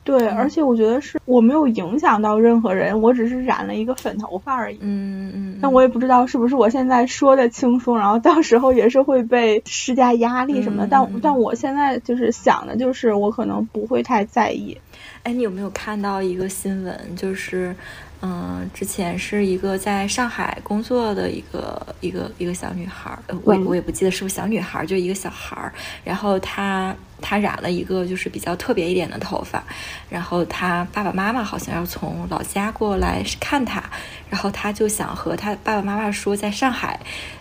[0.04, 14.76] 对，而且我觉得是我没有影响到任何人，我只是染了一个粉头发而已，嗯嗯，但我也不知道是不是我现在说的轻松，然后到时候也是会被施加压力什么的，但但我现在就是想的就是我可能不会太在意。
[15.22, 17.16] 哎，你有没有看到一个新闻？
[17.16, 17.74] 就是，
[18.22, 25.70] 嗯，之前是一个在上海工作的一个一个一个小女孩儿，我我也不记得是不是小女孩儿，就一个小孩儿。
[26.02, 29.62] 然后她她染了一个就是比较特别一点的头发，
[30.08, 33.82] 然后她爸爸妈妈好像要从老家过来看她，
[34.30, 36.98] 然后她就想和她爸爸妈妈说，在上海，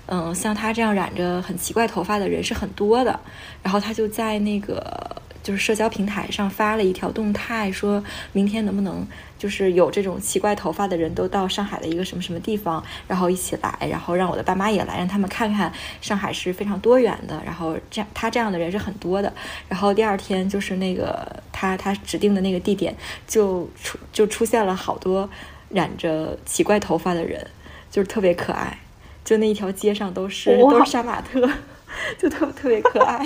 [0.07, 3.17] 嗯，像她这样染着很奇怪头发的人是很多的，
[3.61, 5.15] 然后她就在那个。
[5.43, 9.05] 就是社交平台上发了一条动态，说明天能不能
[9.37, 19.31] 就是有这种奇怪头发的人都到上海的一个什么什么地方，然后一起来，然后让我的爸妈也来，让他们看看上海是非常多元的，然后这样他这样的人是很多的。
[19.67, 22.95] 然后第二天就是那个他他指定的那个地点
[23.27, 25.29] 就出就出现了好多
[25.69, 27.45] 染着奇怪头发的人，
[27.91, 28.79] 就是特别可爱，
[29.25, 31.49] 就那一条街上都是都是杀马特。
[32.17, 33.25] 就特特别可爱，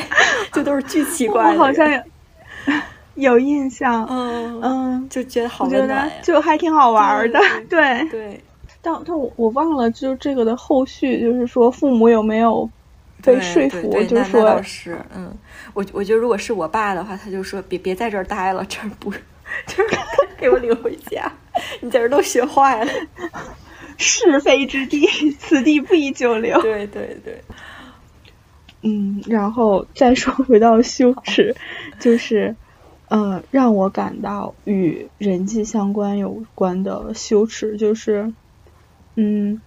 [0.54, 1.52] 就都是巨奇怪。
[1.52, 2.02] 我好像有
[3.16, 7.40] 有印象，嗯嗯，就觉得好温暖，就还挺好玩的。
[7.70, 8.42] 对对，
[8.82, 12.70] 但但我我忘了，就是这个的后续，就是说父母有没有
[13.24, 13.92] 被说服？
[14.04, 15.34] 就是说，是嗯，
[15.74, 19.12] 我我觉得如果是我爸的话，他就说别别在这儿待了，这儿不，
[19.66, 19.88] 这儿
[20.38, 21.32] 给我领回家，
[21.82, 22.92] 你在这儿都学坏了。
[24.00, 25.08] 是非之地，
[25.40, 26.62] 此地不宜久留。
[26.62, 27.42] 对对对。
[28.82, 31.56] 嗯，然后再说回到羞耻，
[32.00, 32.56] 就是，
[33.10, 38.34] 呃，让我感到与人际相关有关的羞耻，就是，
[39.16, 39.62] 嗯，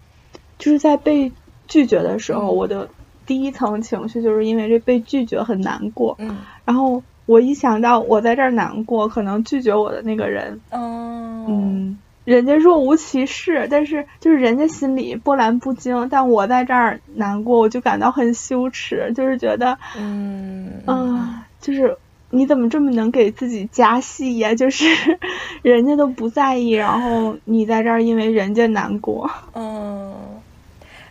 [0.59, 1.33] 就是在被
[1.66, 2.88] 拒绝的时候，我的
[3.27, 6.16] 第一层情绪就是因为这被拒绝很难过。
[6.18, 6.37] 嗯。
[6.64, 11.99] 然后我一想到我在这儿难过，可能拒绝我的那个人，嗯。
[12.24, 21.96] 人家若无其事，但是就是人家心里波澜不惊，但我在这儿难过，我就感到很羞耻，就是觉得，嗯，啊，就是
[22.30, 24.54] 你怎么这么能给自己加戏呀？
[24.56, 24.85] 就是
[25.62, 29.30] 人家都不在意，然后你在这儿因为人家难过。
[29.54, 30.14] 嗯，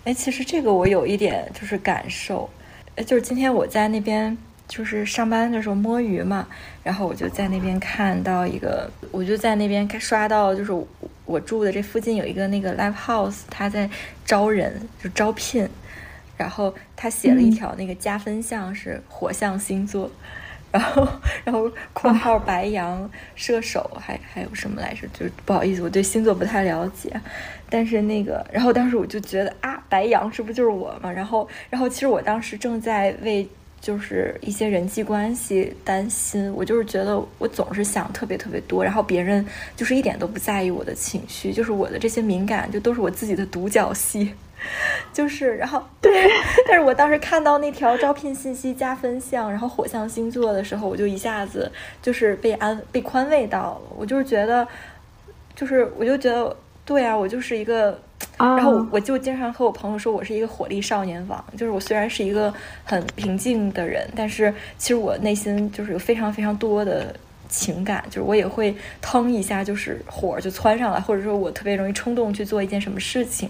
[0.03, 2.49] 哎，其实这个我有一点就是感受，
[3.05, 4.37] 就是今天我在那边。
[4.69, 6.47] 就是上班的时候摸鱼嘛，
[6.83, 10.71] 然后我就在那边看到一个，我就在那边看刷到，就是
[11.25, 13.89] 我住的这附近有一个那个 live house，他在
[14.23, 15.67] 招人，就招聘，
[16.37, 20.09] 然后他写了一条那个加分项是火象星座，
[20.71, 21.07] 然后
[21.43, 25.07] 然后括号白羊、射手，还还有什么来着？
[25.07, 27.11] 就是不好意思，我对星座不太了解，
[27.71, 31.11] 但是那个，然后当时我就觉得啊，白羊这不是就是我嘛？
[31.11, 33.49] 然后然后其实我当时正在为。
[33.81, 44.33] 就是一些人际关系担心，我就是觉得我总是想特别特别多，然后别人就是一点都不在意我的情绪，就是我的这些敏感就都是我自己的独角戏，
[45.13, 46.29] 就是然后对，
[46.67, 54.67] 但是我当时看到那条招聘信息加分项，然后火象星座的时候，我就一下子就是被安被宽慰到了，我就是觉得，
[55.55, 56.55] 就是我就觉得
[56.89, 57.99] 对啊，我就是一个。
[58.39, 61.43] 然后我就经常和我朋友说，我是一个火力少年王。
[61.55, 62.51] 就是我虽然是一个
[62.83, 67.15] 很平静的人，但是其实我内心就是有非常非常多的
[67.47, 73.47] 情感，就是我也会腾一下，就是火就窜上来，或者说我特别容易冲动去做一件什么事情。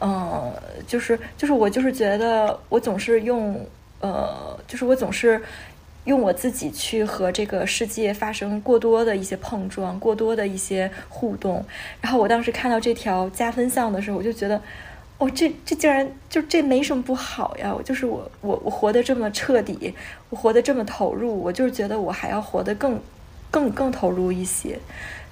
[0.00, 0.50] 嗯，
[0.86, 3.60] 就是就是我就是觉得我总是用
[4.00, 5.42] 呃，就是我总是。
[6.04, 11.64] 用我自己去和这个世界发生过多的一些碰撞，过多的一些互动。
[12.00, 14.60] 然后我当时看到这条加分项的时候，我就觉得，
[15.18, 17.74] 哦，这这竟然就这没什么不好呀！
[17.76, 19.94] 我就是我我我活得这么彻底，
[20.30, 22.98] 我活得这么投入，我就是觉得我还要活得更
[23.50, 24.78] 更更投入一些。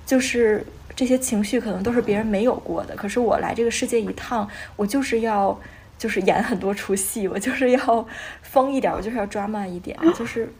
[0.04, 5.58] 就是这些情绪可能都是别人没有过的，可是我来这个世界一趟，我就是要
[5.98, 8.06] 就是演很多出戏，我就是要
[8.40, 10.50] 疯一点，我就是要抓慢一点，就是。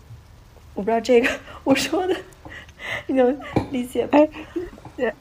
[0.74, 1.28] 我不知道这个
[1.64, 2.14] 我说的
[3.08, 3.36] 你能
[3.72, 4.10] 理解吗？
[4.96, 5.12] 对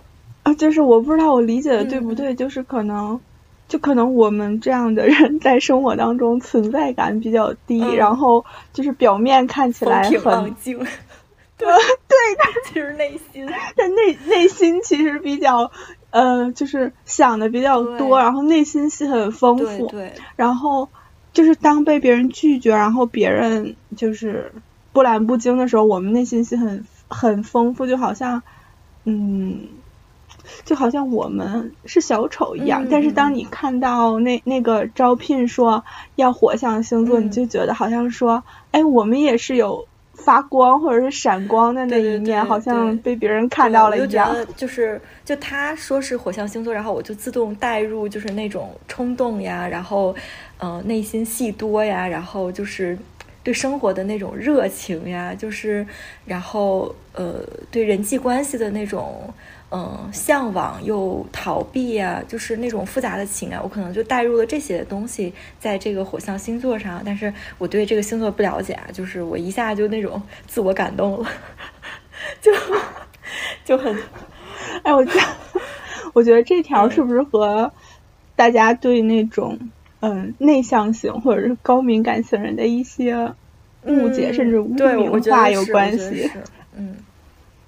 [0.44, 3.20] 啊，就是我不知道我理解的对不对，就是可能
[3.68, 10.78] 就可能我们这样的人在生活当中存在感比较低，然后就是表面看起来很冷静
[11.58, 15.72] 对对，但其实内心，但内内心其实比较
[16.12, 20.90] 呃，就是想的比较多，然后内心戏很丰富，对，然后
[21.34, 24.52] 就是当被别人拒绝，然后别人就是。
[24.94, 28.42] 波澜不惊的时候，我们内心戏很很丰富，就好像，
[29.04, 29.68] 嗯，
[30.66, 32.88] 就好像我们是小丑一样。
[32.90, 35.84] 但是当你看到那那个招聘说
[36.16, 39.88] 要火象星座，你就觉得好像说，哎，我们也是有
[40.18, 44.36] 发光或者是闪光的那一面，好像被别人看到了一样。
[44.56, 50.14] 就是，就他说是火象星座，然后我就自动带入，就是那种冲动呀，然后，
[50.58, 52.98] 呃，内心戏多呀，然后就是。
[53.44, 55.88] 对生活的那种热情呀，就是，
[56.26, 57.36] 然后呃，
[57.72, 59.34] 对人际关系的那种
[59.72, 67.02] 嗯向往又逃避呀，就是那种复杂的情感，我可能就带入了这些东西在这个火象星座上。
[67.06, 71.30] 但是我对这个星座不了解啊，就是我一下就那种自我感动了，
[72.42, 72.52] 就
[73.66, 73.96] 就很，
[74.84, 75.22] 哎，我觉得
[76.14, 77.72] 我觉得这条是不是和
[78.36, 79.58] 大家对那种。
[80.00, 83.34] 嗯，内向型或者是高敏感型人的一些
[83.82, 86.30] 误解，甚至污名化有关系。
[86.76, 86.98] 嗯，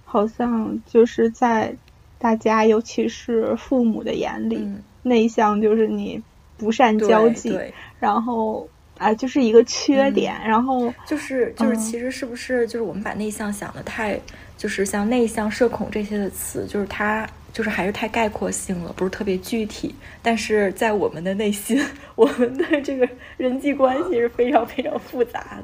[0.05, 1.73] 好像就是在
[2.19, 4.69] 大家，尤其是父母的眼里，
[5.01, 6.21] 内向就是你
[6.57, 7.57] 不善交际，
[7.99, 10.35] 然后啊，就是一个缺点。
[10.45, 14.19] 然后就是就是，其实是不是就是我们把内向想的太，
[14.57, 17.27] 就是像内向、社恐这些的词，就是它。
[17.51, 19.93] 就是还是太概括性了，不是特别具体。
[20.21, 25.57] 但是在我们的内心， 我们的这个人际关系是非常非常复杂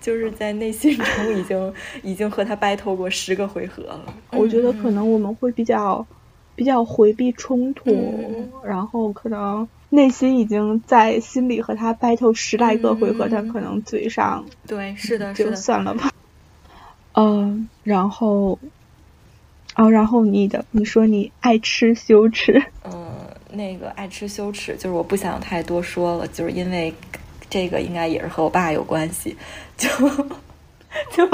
[0.00, 4.14] 就是在内心中已经已经和他 battle 过十个回合了。
[4.32, 6.06] 我觉得可能我们会比较
[6.56, 16.10] 比较回避冲突，然后可能内心已经在心里和他 battle 十来个回合，他可能嘴上对是的，就算了吧。
[17.12, 18.58] 嗯，然后。
[19.76, 22.60] 哦，然后你的，你说你爱吃羞耻。
[22.84, 23.08] 嗯，
[23.52, 26.92] 那个爱吃羞耻，就是我不想太多说了，就是因为
[27.50, 29.36] 这个应该也是和我爸有关系，
[29.76, 29.88] 就
[31.12, 31.28] 就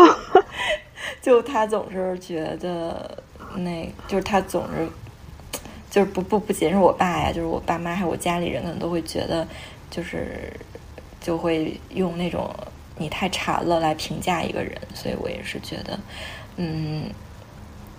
[1.22, 3.22] 就他总是觉得
[3.54, 4.88] 那，就是他总是
[5.88, 9.46] 就是不不不仅是我爸呀，就是我爸妈还有我家里人可能都会觉得，
[9.90, 10.52] 就是
[11.20, 12.52] 就会用那种
[12.96, 16.00] 你太馋了来评价一个人，所以我也是觉得，
[16.56, 17.04] 嗯。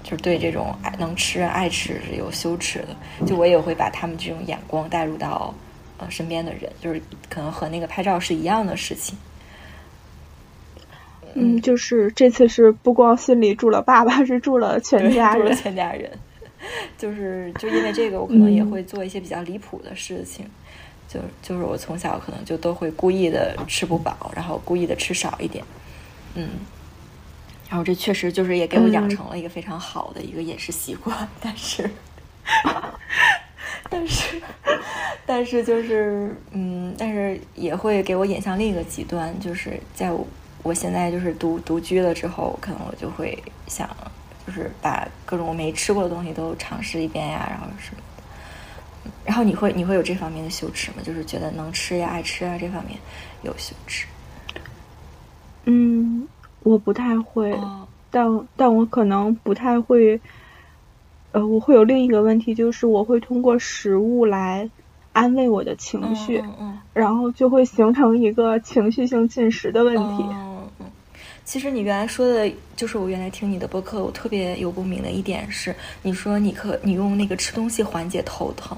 [0.03, 5.53] 就是对这种爱能吃爱吃是有羞耻的，就我也会把他们这种眼光带入到
[5.97, 9.17] 呃身边的人，就是可能和那个拍照是一样的事情。
[11.33, 16.11] 嗯，就是这次是不光心里住了爸爸，是住了全家人，全家人。
[16.97, 20.45] 就是就因为这个，我可能也会做一些比较离谱的事情。
[21.07, 25.63] 就就是我从小可能就都会故意的吃不饱，然后故意的吃少一点。
[26.35, 26.49] 嗯。
[27.69, 31.89] 然后这确实就是也给我养成了一个非常好的一个饮食习惯，但是，
[33.91, 34.41] 但是，
[35.25, 40.11] 但是就是嗯，但是也会给我引向另一个极端，就是在
[40.63, 43.89] 我现在就是独独居了之后，可能我就会想，
[44.45, 49.11] 就是把各种我没吃过的东西都尝试一遍呀，然后什么的。
[49.25, 50.97] 然后你会你会有这方面的羞耻吗？
[51.03, 52.99] 就是觉得能吃呀、爱吃啊这方面
[53.43, 54.05] 有羞耻？
[55.65, 56.27] 嗯。
[56.63, 57.57] 我不太会，
[58.11, 58.25] 但
[58.57, 60.19] 但我可能不太会，
[61.37, 64.67] 呃，我会有另一个问题，就是我会通过食物来
[65.13, 66.43] 安慰我的情绪，
[66.93, 70.25] 然后就会形成一个情绪性进食的问题。
[70.31, 70.85] 嗯嗯，
[71.45, 78.75] 其实你原来说的，就是我原来听你的播客，我特别有共鸣的一点是，你说你可你用那个吃东西缓解头疼，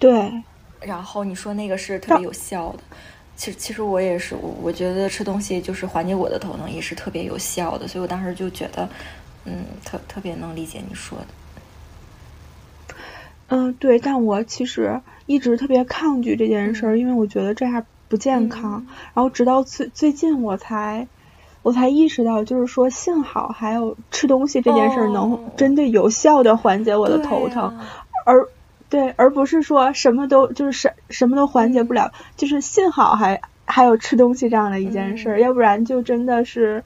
[0.00, 0.32] 对，
[0.80, 2.80] 然后你说那个是特别有效的。
[3.36, 7.86] 其实，其实我也是，我我觉得吃东西就是缓解我的头疼，也是特别有效的。
[7.86, 8.88] 所以我当时就觉得，
[9.44, 11.26] 嗯，特特别能理解你说的。
[13.48, 18.86] 嗯，对，但我其实一直特别抗拒这件事儿，因为我觉得这样不健康。
[19.14, 21.06] 然后直到最最近，我才
[21.62, 27.78] 我才意识到，就是说，幸好还有吃东西这件事儿能真的有效的缓解我的头疼，
[28.24, 28.48] 而。
[28.90, 36.84] 对，而不是说什么都就是什什么都缓解不了，就是幸好还还有吃东西这样的一件事，要不然就真的是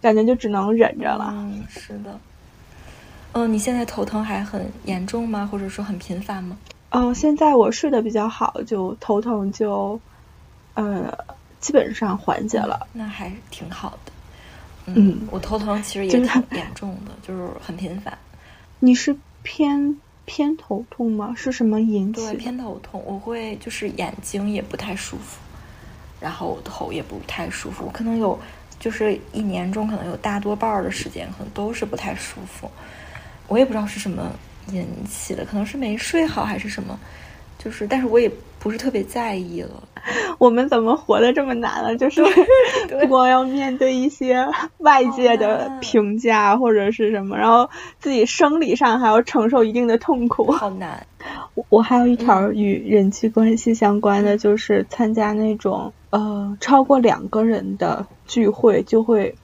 [0.00, 1.32] 感觉就只能忍着了。
[1.36, 2.18] 嗯，是的。
[3.32, 5.48] 嗯，你现在头疼还很严重吗？
[5.50, 6.56] 或者说很频繁吗？
[6.90, 10.00] 嗯，现在我睡得比较好，就头疼就
[10.74, 11.12] 呃
[11.60, 12.86] 基本上缓解了。
[12.92, 14.12] 那还挺好的。
[14.86, 18.16] 嗯，我头疼其实也挺严重的，就是很频繁。
[18.80, 19.96] 你是偏？
[20.30, 21.32] 偏头痛吗？
[21.34, 22.20] 是什么引起？
[22.20, 25.38] 对，偏头痛，我会就是眼睛也不太舒服，
[26.20, 27.86] 然后头也不太舒服。
[27.86, 28.38] 我可能有，
[28.78, 32.70] 就是一年中可能有大多半的时间可能都是不太舒服。
[33.46, 34.30] 我也不知道是什么
[34.72, 36.98] 引起的，可能是没睡好还是什么。
[37.58, 39.82] 就是，但是我也不是特别在意了。
[40.38, 41.96] 我们怎么活得这么难了？
[41.96, 42.22] 就是
[42.88, 44.46] 不 光要面对一些
[44.78, 47.68] 外界的评价或者是什么，然后
[47.98, 50.52] 自己生理上还要承受一定的痛苦。
[50.52, 51.06] 好难。
[51.68, 59.34] 我还有一条与人际关系相关的，就是参加那种呃超过两个人的聚会，就会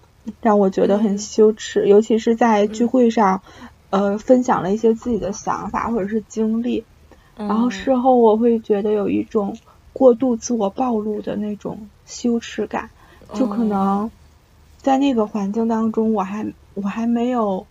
[0.41, 3.43] 让我觉得很羞耻，尤其是在聚会上
[3.91, 6.85] 呃分享了一些自己的想法或者是经历。
[7.37, 9.57] 然后事后我会觉得有一种
[9.93, 12.91] 过度自我暴露的那种羞耻感，
[13.33, 14.11] 就可能
[14.79, 17.67] 在那个环境当中，我还我还没有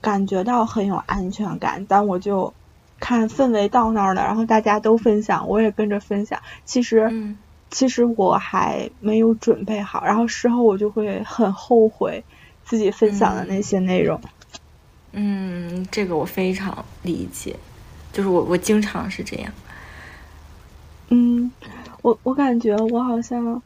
[0.00, 2.52] 感觉到很有安全感，但我就
[3.00, 6.40] 看氛围到那儿了，然后大家都分享，我也跟着分享。
[6.64, 7.34] 其实
[7.70, 12.22] 其实我还没有准备好，然后事后我就会很后悔
[12.64, 14.20] 自己分享的那些内容。
[15.12, 17.56] 嗯，这个我非常理解。
[18.12, 19.52] 就是我，我经常是这样。
[21.08, 21.50] 嗯，
[22.02, 23.60] 我我感觉我好像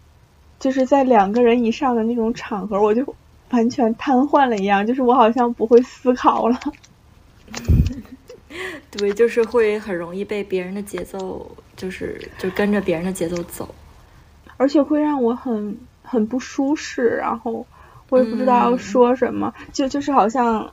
[0.59, 3.15] 就是在两个人以上的那种场合，我就
[3.51, 6.61] 完全瘫痪了一样，就是我好像不会思考了。
[8.91, 13.75] 对，就是会很容易被别人的节奏，就是就跟着别人的节奏走，
[14.57, 17.67] 而且会让我很很不舒适，然后
[18.09, 20.73] 我也不知道要说什么，就就是好像，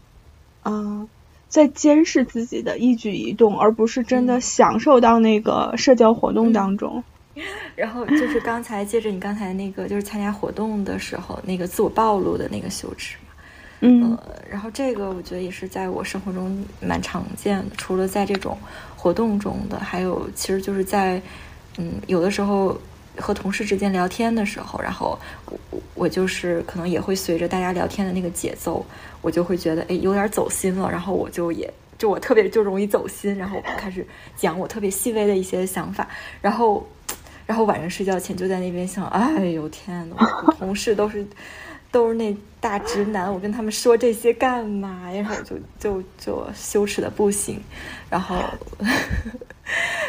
[0.63, 1.07] 嗯。
[1.53, 7.03] 在监视自己的一举一动，而不是真的享受到那个社交活动当中。
[7.77, 13.33] 然后就是刚才接着你刚才那个，就是参加活动的时候那个自我暴露的那个羞耻嘛。
[13.81, 14.17] 嗯。
[14.49, 18.57] 然后这个我觉得也是在我生活中蛮常见的，除了在这种
[18.97, 21.21] 活动中的，还有其实就是在
[21.77, 22.75] 嗯有的时候。
[23.17, 28.85] 和同事之间聊天的时候，然后我我就是可能也会随着大家聊天的那个节奏，
[29.21, 34.05] 我就会觉得哎有点走心了，然后我就也就我特别就容易走心，然后开始
[34.35, 36.07] 讲我特别细微的一些想法，
[36.41, 36.87] 然后
[37.45, 41.25] 然后晚上睡觉前就在那边想，哎呦天呐，我同事都是
[41.93, 45.21] 都是那大直男，我跟他们说这些干嘛呀？
[45.21, 47.61] 然后我就就就羞耻的不行，
[48.09, 48.35] 然后。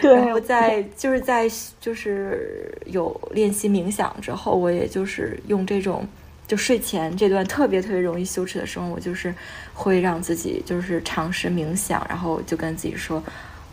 [0.02, 1.48] 对，然后在就是在
[1.80, 6.06] 就是有练习冥想之后，我也就是用这种
[6.46, 9.32] 就睡前这段特别特别容易羞耻的时候，我就是
[9.72, 13.22] 会让自己就是尝试冥想，然后就跟自己说，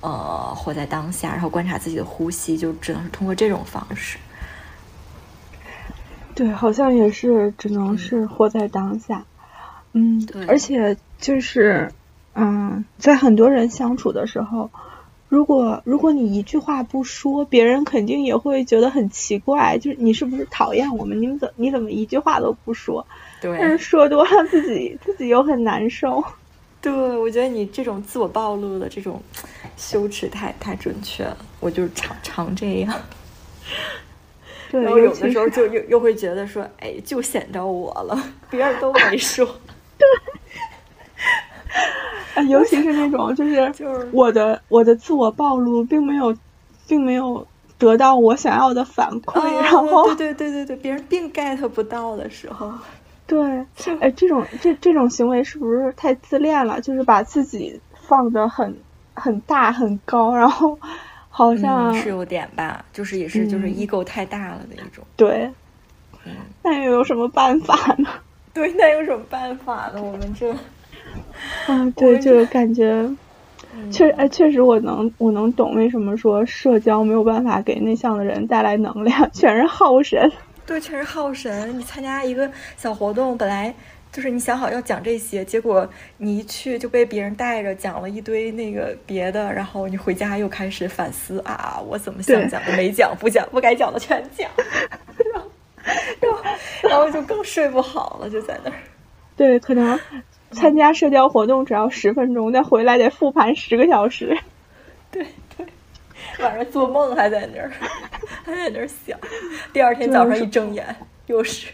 [0.02, 4.18] 呃，活在当下，然后观察自己的呼吸，就只能是通过这种方式。
[6.42, 9.24] 对，好像也是只能是活在当下。
[9.94, 11.92] 嗯，对，而且就是
[12.34, 14.72] 嗯，在很多人相处的时候。
[15.30, 21.22] 如果如果你一句话不说，别人肯定也会觉得很奇怪，就是你是不是讨厌我们？
[21.22, 23.06] 你们怎你怎么一句话都不说？
[23.40, 26.24] 对，但是说多了自己自己又很难受。
[26.82, 29.22] 对，我觉得你这种自我暴露的这种
[29.78, 33.00] 羞耻太太准确了，我就常常这样。
[34.72, 38.18] 对，然后有的时候就又又会觉得说，哎，就显着我了，
[38.50, 39.46] 别人都没 说。
[39.98, 40.08] 对。
[42.34, 46.34] 啊，尤其是那种，就是 就是我的我的自我暴露，并没有，
[46.88, 47.46] 并没有
[47.78, 52.72] 得到我想要的反馈，然后对对对对对，别人并 get 不到的时候，
[53.28, 53.42] 对，
[54.00, 56.80] 哎，这种这这种行为是不是太自恋了？
[56.80, 58.78] 就是把自己放的很
[59.14, 60.80] 很大很高，然后
[61.34, 65.50] 好像是有点吧，就是也是就是 ego 太大了的一种，对，
[66.26, 68.08] 嗯，那又有什么办法呢？
[68.54, 70.04] 对，那有什么办法呢？
[70.04, 70.52] 我们这。
[71.68, 73.10] 啊，对，就是感觉，
[73.92, 80.30] 确哎，确实我能我能懂为什么说社交没有办法给内向的人带来能量，全是耗神。
[80.66, 81.78] 对，全是耗神。
[81.78, 83.74] 你参加一个小活动，本来
[84.12, 85.88] 就是你想好要讲这些，结果
[86.18, 94.50] 你一去就被别人带着讲了一堆那个别的，然后你回家又开始反思啊，我怎么想讲的没讲，不讲不该讲的全讲，
[95.32, 95.50] 然后
[96.20, 96.44] 然后
[96.90, 98.78] 然后就更睡不好了，就在那儿。
[99.36, 100.00] 对，可能。
[100.54, 104.38] 参加社交活动只要十分钟，再回来得复盘十个小时。
[105.10, 105.66] 对对，
[106.44, 107.72] 晚上做梦还在那儿，
[108.44, 109.18] 还在那儿想，
[109.72, 110.94] 第二天早上一睁眼
[111.28, 111.70] 又是。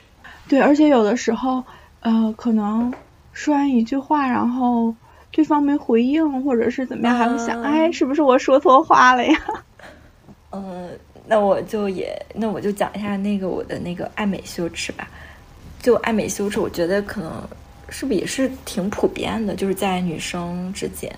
[0.47, 1.63] 对，而且有的时候，
[2.07, 2.93] 呃，可能
[3.33, 4.95] 说完一句话，然后
[5.29, 9.37] 对方没回应，或者是怎么样，还会想，哎，是不是我说错话了呀？
[10.51, 10.89] 嗯，
[11.27, 15.05] 那我就也，那我就讲一下那个我的那个爱美羞耻吧。
[15.81, 17.31] 就爱美羞耻，我觉得可能。
[17.89, 19.55] 是不是也是挺普遍的？
[19.55, 21.09] 就是在女生之间，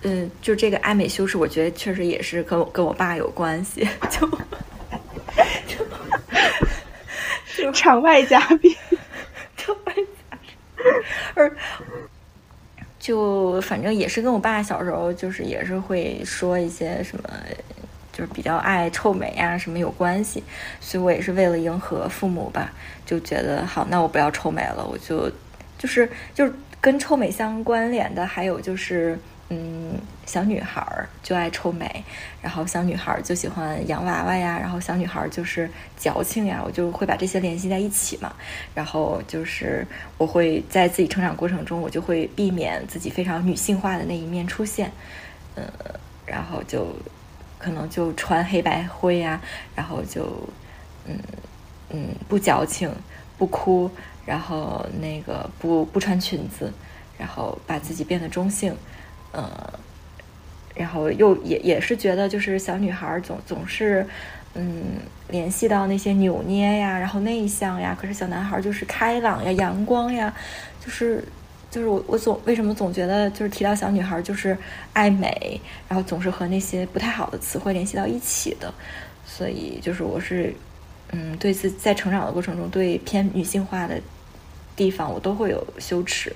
[0.00, 3.86] 嗯，就这个爱美羞耻，我觉得确实也是跟我跟我爸有关系。
[4.08, 4.26] 就
[7.54, 8.74] 就场外嘉宾，
[9.64, 10.50] 场外嘉宾，
[11.34, 11.56] 而
[12.98, 17.30] 就反正也是跟我爸小时候就是也是会说一些什么，
[18.12, 20.42] 就是比较爱臭美啊什么有关系，
[20.80, 22.72] 所以我也是为了迎合父母吧，
[23.06, 25.30] 就觉得好，那我不要臭美了，我就。
[25.76, 29.18] 就是就是跟臭美相关联的，还有就是，
[29.50, 29.92] 嗯，
[30.34, 32.02] 小女孩儿就爱臭美，
[32.42, 38.34] 然后小女孩儿就喜欢洋娃娃呀，然后小女孩儿就是矫情呀，我就会把这些联系在一起嘛。
[38.74, 39.86] 然后就是
[40.18, 44.90] 我会在自己成长过程中，我就会避免自己非常女性化的那一面出现，
[45.54, 45.62] 嗯，
[46.26, 46.88] 然后就
[47.56, 49.40] 可能就穿黑白灰呀，
[49.76, 50.48] 然后就
[51.06, 51.16] 嗯
[51.90, 52.90] 嗯不矫情，
[53.38, 53.88] 不哭。
[54.26, 56.72] 然后那个不不穿裙子，
[57.16, 58.74] 然后把自己变得中性，
[59.32, 59.44] 嗯，
[60.74, 64.06] 然后又也也是觉得就是小女孩总总是
[64.54, 64.82] 嗯
[65.28, 70.34] 联系到那些扭捏呀，然后内向呀，可是小男孩就是开朗呀、阳光呀，
[70.84, 71.24] 就是
[71.70, 74.56] 就是我我总为什么总觉得就是提到小女孩就是
[74.92, 78.72] 爱美，然后总是和那些不太好的词汇联系到一起的，
[79.26, 80.54] 所以就是我是
[81.12, 84.00] 嗯对自在成长的过程中对偏女性化的。
[84.76, 86.34] 地方我都会有羞耻，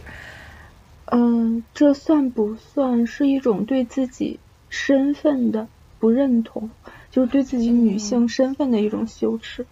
[1.10, 4.38] 嗯，这算不算是一种对自己
[4.68, 5.66] 身份的
[5.98, 6.70] 不认同？
[7.10, 9.64] 就是对自己女性身份的一种羞耻？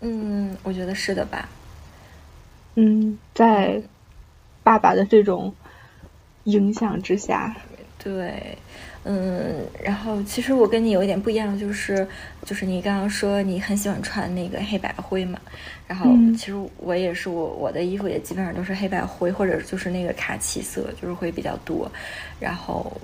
[0.00, 1.48] 嗯，我觉得是的吧。
[2.74, 3.82] 嗯，在
[4.62, 5.54] 爸爸的这种
[6.44, 7.56] 影响之下，
[7.98, 8.58] 对。
[9.04, 12.06] 嗯，然后其实我跟你有一点不一样，就是
[12.46, 15.40] 就是你刚刚说你很喜欢穿那个黑白灰嘛，
[15.88, 21.90] 然后其实我也是，我我的衣服也基本上都是黑白灰或者就是那个卡其色，就是会比较多，
[22.38, 22.96] 然后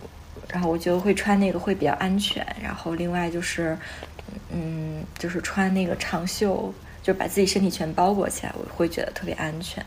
[0.48, 3.76] 然后我觉得会穿那个会比较安全，然后另外就是
[4.52, 6.72] 嗯就是穿那个长袖，
[7.02, 9.84] 就把自己身体全包裹起来，我会觉得特别安全。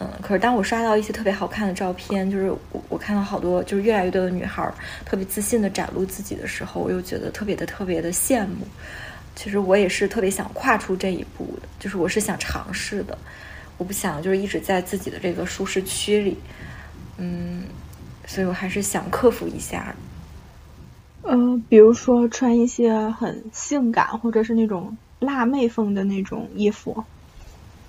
[0.00, 4.72] 嗯，可是当我刷到一些特别好看的照片，就是我我看到好多就是越来越多的女孩
[5.04, 8.64] 特别自信的展露自己的时候，我又觉得特别的特别的羡慕。
[9.34, 13.18] 其实我也是特别想跨出这一步的，就是我是想尝试的，
[13.76, 16.36] 我不想就是一直在自己的这个舒适区里，
[17.16, 17.64] 嗯，
[18.24, 19.94] 所以我还是想克服一下。
[21.22, 21.36] 呃，
[21.68, 27.04] 比如说穿一些很性感或者是那种辣妹风的那种衣服。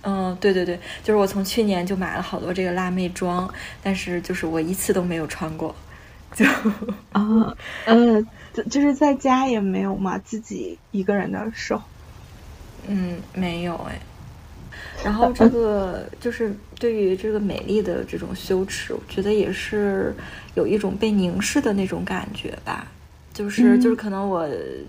[0.01, 3.51] 嗯，对对对，就是我从去年就买了好多这个辣妹装，
[3.83, 5.75] 但是就是我一次都没有穿过，
[6.35, 6.45] 就
[7.11, 8.25] 啊，呃。
[8.69, 11.81] 就是在家也没有嘛，自己一个人的时候，
[12.87, 13.97] 嗯，没有哎。
[15.05, 20.13] 然后这个就是对于这个美丽的这种羞耻，我觉得也是
[20.55, 22.87] 有一种被凝视的那种感觉吧。
[23.39, 24.45] 就是就是可能我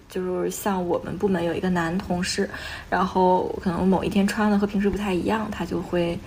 [0.08, 2.50] 就是像我们部门有一个男同事，
[2.90, 6.18] 然后可能某一天穿的和平时不太一样，他就会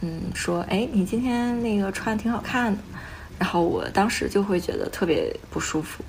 [0.00, 2.78] 嗯说，哎，你今天那个穿挺好看的。
[3.38, 6.02] 然后我当时就会觉得特别不舒服。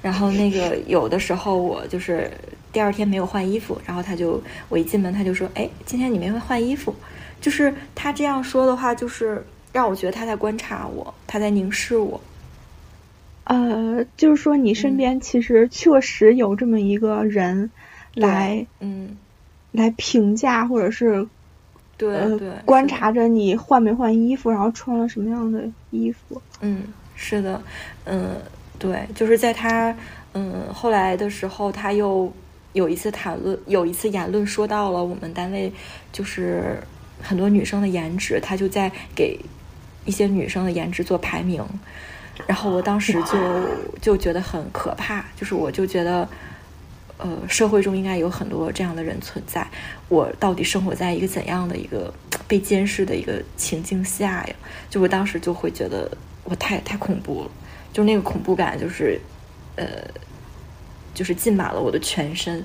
[0.00, 2.30] 然后那个有的时候我就是
[2.72, 6.94] 第二天没有换衣服，然后他就我一进门他就说：“哎，今天你没会换衣服。”
[7.42, 12.20] 就是他这样说的话，就是让我觉得他在观察我，他在凝视我。
[13.50, 17.70] 呃，就是说你身边其实确实有这么一个人
[18.14, 19.16] 来，嗯，
[19.72, 21.26] 来评价或者是
[21.96, 26.40] 对对观察着你换没换衣服，然后穿了什么样的衣服。
[26.60, 26.84] 嗯，
[27.16, 27.60] 是的，
[28.04, 28.36] 嗯。
[28.78, 29.94] 对，就是在他
[30.32, 32.32] 嗯后来的时候，他又
[32.72, 35.70] 有一次谈论，有一次言论说到了我们单位
[36.12, 36.78] 就是
[37.20, 39.38] 很多女生的颜值，他就在给
[40.06, 41.62] 一些女生的颜值做排名，
[42.46, 43.38] 然后我当时就
[44.00, 46.28] 就觉得很可怕，就是我就觉得
[47.18, 49.66] 呃社会中应该有很多这样的人存在，
[50.08, 52.12] 我到底生活在一个怎样的一个
[52.46, 54.54] 被监视的一个情境下呀？
[54.88, 56.10] 就我当时就会觉得
[56.44, 57.50] 我太太恐怖了。
[57.92, 59.20] 就那个恐怖感，就是，
[59.74, 59.86] 呃，
[61.12, 62.64] 就是浸满了我的全身。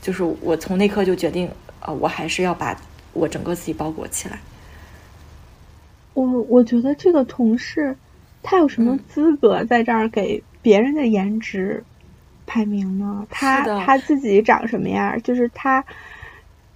[0.00, 2.74] 就是我从那刻就决定，呃，我还是要把
[3.12, 4.40] 我整个自己包裹起来。
[6.14, 7.94] 我我觉得这个同事，
[8.42, 11.82] 他有什么资格在这儿给别人的颜值
[12.46, 13.26] 排名呢？
[13.30, 15.20] 他他自己长什么样？
[15.22, 15.84] 就是他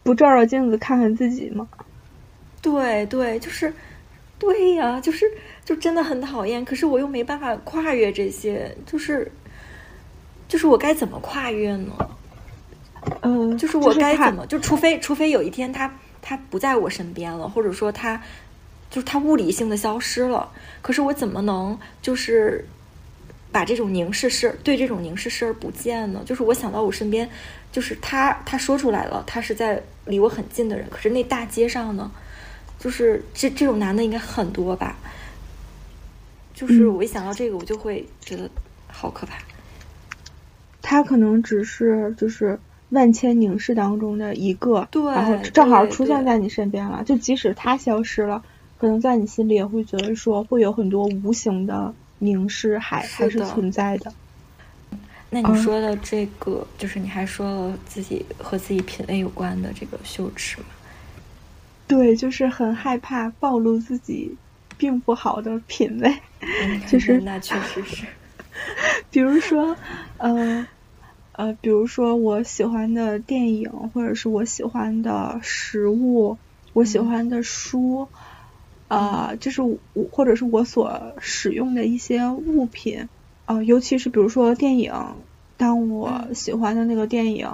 [0.02, 1.68] 不照照镜子看看自己吗？
[2.62, 3.72] 对对，就是，
[4.38, 5.30] 对呀，就是。
[5.64, 9.32] 就真的很讨厌，可是我又没办法跨越这些，就是，
[10.46, 11.92] 就是我该怎么跨越呢？
[13.22, 14.46] 嗯，就是我该怎么？
[14.46, 15.90] 就除非除非有一天他
[16.20, 18.20] 他不在我身边了，或者说他
[18.94, 20.48] 就是他物理性的消失了，
[20.80, 22.64] 可是我怎么能就是
[23.50, 26.22] 把这种凝视视对这种凝视视而不见呢？
[26.24, 27.28] 就是我想到我身边，
[27.72, 32.08] 就是他他说出来了，他是在离我很近的人，可是那大街上呢，
[32.78, 34.96] 就是这这种男的应该很多吧。
[36.54, 38.48] 就是我一想到这个，我就会觉得
[38.86, 39.34] 好可怕。
[40.82, 47.02] 他可能只是就是万千凝视当中的一个，对，然后正好出现在你身边了。
[47.04, 48.44] 就即使他消失了，
[48.84, 54.12] 可能在你心里也会觉得说，会有很多无形的凝视还还是存在的。
[55.30, 60.66] 那你说的这个，就是你还说了自己和自己品味有关的这个羞耻吗？
[61.88, 64.36] 对，就是很害怕暴露自己。
[64.76, 66.12] 并不好的品味，
[66.88, 68.04] 就是那确实是。
[69.08, 69.76] 比如说，
[70.18, 70.66] 呃
[71.32, 76.36] 呃，比如说我喜欢的电影，或者是我喜欢的食物，
[76.72, 78.08] 我喜欢的书，
[78.94, 79.76] 啊，就是我
[80.10, 83.08] 或者是我所使用的一些物品，
[83.46, 84.92] 啊，尤其是比如说电影，
[85.56, 87.48] 当我喜欢的那个电影，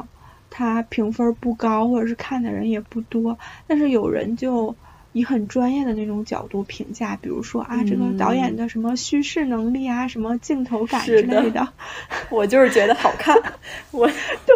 [0.50, 4.74] 它评分不高，或者是看的人也不多，但是有人就。
[5.12, 11.66] 以很专业的那种角度评价，比如说啊，这个导演的什么叙事能力啊，什么镜头感之类的，
[12.30, 13.36] 我就是觉得好看。
[13.90, 14.54] 我对，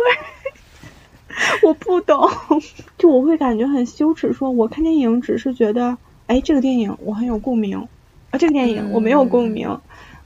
[1.64, 2.30] 我不懂，
[2.96, 7.88] 就我会感觉很羞耻，说我看电影只是觉得，哎，这个电影我很有共鸣，
[8.30, 9.80] 啊，这个电影我没有共鸣。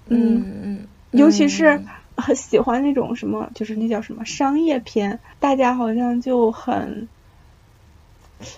[0.09, 1.83] 嗯嗯，尤其是
[2.17, 7.09] 很喜欢那种什么，就是那叫什么商业片，大家好像就很。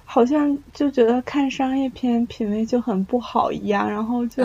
[0.04, 4.44] 好像就觉得看商业片品味就很不好一样，然后就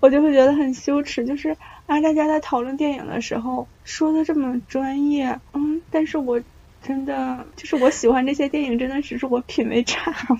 [0.00, 1.56] 我就会觉得很羞耻，就是
[1.86, 6.42] 啊，大家在讨论电影的时候说的这么专业，嗯，但是我
[6.82, 10.38] 真的就是我喜欢这些电影，真的只是我品味差吗？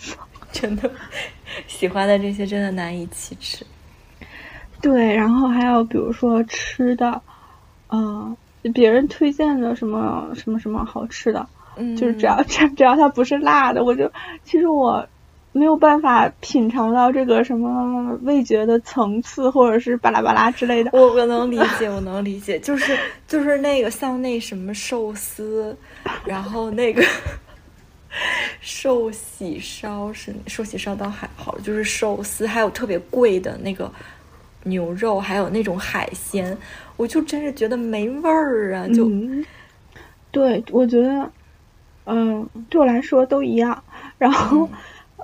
[0.59, 0.91] 真的
[1.67, 3.65] 喜欢的这些真的难以启齿。
[4.81, 7.21] 对，然后还有比如说吃的，
[7.91, 8.37] 嗯，
[8.75, 11.47] 别人推荐的什么什么什么好吃的。
[11.79, 14.11] 嗯就是只要 只只要它不是辣的，我就
[14.45, 15.07] 其实我
[15.53, 20.91] 没有办法品尝到这个什么味觉的层次，或者是巴拉巴拉之类的。
[20.95, 22.97] 我我能理解，我能理解，就是
[23.29, 25.77] 就是那个像那什么寿司，
[26.25, 27.03] 然后那个
[28.61, 33.91] 寿喜烧是寿喜烧倒还好，就是寿司，还有特别贵的那个
[34.65, 36.57] 牛肉，还有那种海鲜，
[36.97, 38.87] 我就真是觉得没味儿啊！
[38.89, 39.11] 就
[40.31, 41.31] 对，我觉得，
[42.05, 43.83] 嗯，对我来说都一样。
[44.19, 44.69] 然后。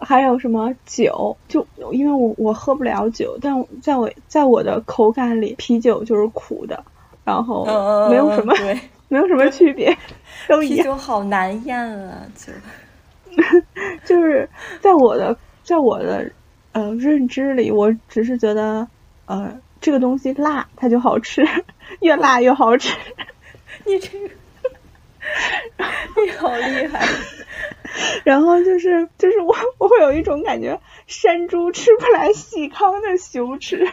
[0.05, 1.36] 还有什么酒？
[1.47, 6.82] 就因为我我喝不了酒，但在我在我的口感里，啤酒就是苦的，
[7.24, 7.64] 然后
[8.11, 8.53] 没有什么
[9.07, 9.97] 没有什么区别，
[10.49, 10.78] 都一样。
[10.78, 12.53] 啤酒好难咽啊，就
[14.04, 14.48] 就是
[14.80, 16.30] 在我的在我的
[16.72, 18.86] 呃认知里，我只是觉得
[19.26, 21.46] 呃这个东西辣，它就好吃，
[22.00, 22.96] 越辣越好吃。
[23.86, 24.28] 你这个
[26.24, 27.06] 你好厉害。
[28.24, 33.86] 然后就是就是我我会有一种感觉山猪吃不来细糠的羞耻，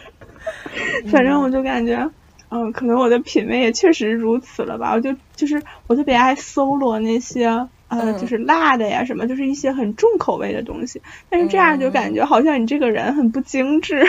[1.12, 2.10] 反正我就感觉，
[2.50, 4.94] 嗯，可能我的品味也确实如此了吧。
[4.94, 11.02] 我就就是我特别爱搜罗那些呃就是辣的呀什么，就是一些很重口味的东西。
[11.30, 14.08] 但是这样就感觉好像你这个人很不精致。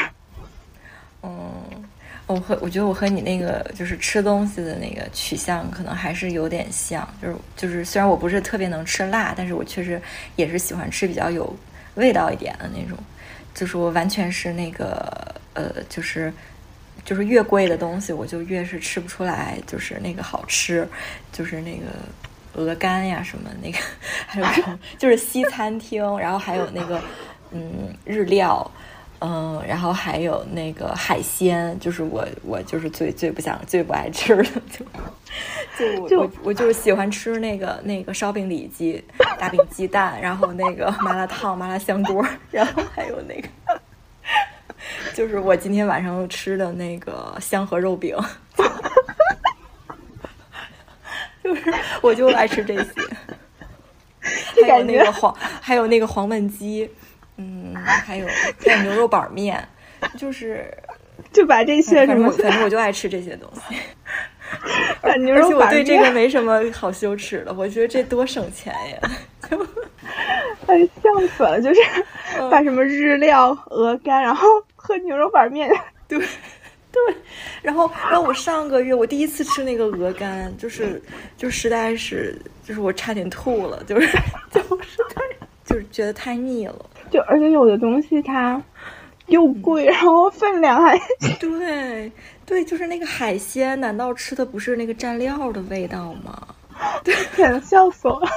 [1.22, 1.30] 嗯。
[2.26, 10.00] 我和我觉得我和你那个就是吃东西的那个取向可能还是有点像，就是就是虽然我不是特别能吃辣，但是我确实
[10.36, 11.52] 也是喜欢吃比较有
[11.96, 12.96] 味道一点的那种，
[13.52, 16.32] 就是我完全是那个呃就是
[17.04, 20.88] 就是越贵的东西我就越是吃不出来，就是那个好吃，
[21.32, 21.86] 就是那个
[22.54, 23.78] 鹅肝呀什么那个，
[24.26, 27.00] 还有什么就是西餐厅，然后还有那个
[27.52, 28.70] 嗯日料。
[29.22, 34.44] 嗯，然后还有那个海鲜，就是我我就是最最不想最不爱吃的，
[35.78, 39.04] 就 就我我就是喜欢吃那个那个烧饼里脊、
[39.38, 43.48] 大饼鸡蛋，然后那个麻辣烫、麻辣香锅，然后还有那个，
[45.12, 48.16] 就是我今天晚上吃的那个香河肉饼，
[51.50, 52.90] 就 是我就爱吃这些，
[54.66, 56.88] 还有那个黄，还有那个黄焖鸡。
[57.36, 58.26] 嗯，还有
[58.64, 59.66] 还有牛肉板面，
[60.16, 60.72] 就是
[61.32, 63.76] 就把这些什么，反正我就爱吃这些东西。
[65.22, 69.10] 牛肉板面，我对这个没什么好羞耻的，我觉得这多省钱呀！
[69.50, 69.58] 就
[70.66, 71.80] 哎，笑死了，就是
[72.50, 74.46] 把什么日料、鹅肝，然后
[74.76, 75.70] 喝牛肉板面，
[76.06, 76.22] 对
[76.92, 77.16] 对。
[77.62, 81.00] 然后，然后我上个月我第一次吃那个鹅肝，就是
[81.36, 84.06] 就实在是就是我差点吐了，就是
[84.50, 85.22] 就是太
[85.64, 86.86] 就是觉得太腻了。
[87.10, 88.62] 就而且有的东西它
[89.26, 90.98] 又贵，然后分量还
[91.38, 92.10] 对
[92.46, 96.48] 对，就是那个海鲜，难道吃的不是那个蘸料的味道吗？
[97.04, 97.14] 对，
[97.60, 98.28] 笑死我了。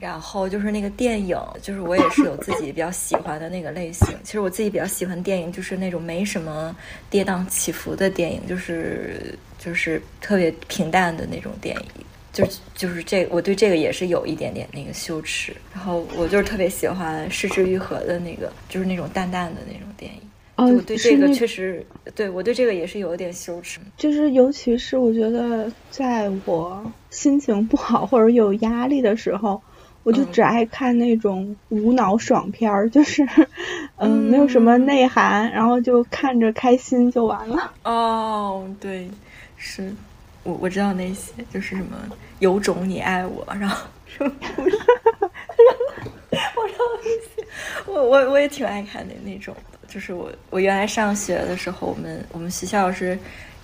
[0.00, 4.16] 然后就是那个电影，就是我也是有自己比较喜欢的那个类型。
[4.24, 6.74] 其实我自己比较喜欢电影，就是那种没什么
[7.10, 11.82] 跌宕起伏的电影，就是就是特别平淡的那种电影。
[12.32, 12.46] 就
[12.76, 15.54] 就是这，我对这个也是有一点点那个羞耻。
[15.74, 20.20] 然后我就是特别喜欢失之愈合的那个，就是那种淡淡的那种电影。
[20.54, 21.84] 哦，我对这个确实，
[22.14, 23.80] 对我对这个也是有一点羞耻。
[23.96, 29.60] 就是尤其是我觉得，在我心情不好或者有压力的时候，
[30.02, 33.26] 我就只爱看那种无脑爽片儿，就是
[33.96, 37.72] 嗯，没有什么内涵，然后就看着开心就完了。
[37.84, 39.10] 哦，对，
[39.56, 39.92] 是。
[40.42, 41.98] 我我知道那些就是什么
[42.38, 44.76] 有种你爱我，然后什么 不是，
[46.30, 47.46] 我知道那些，
[47.86, 49.78] 我我我也挺爱看的那种的。
[49.86, 53.18] 就是我我原来上学的时候，我们我们学校是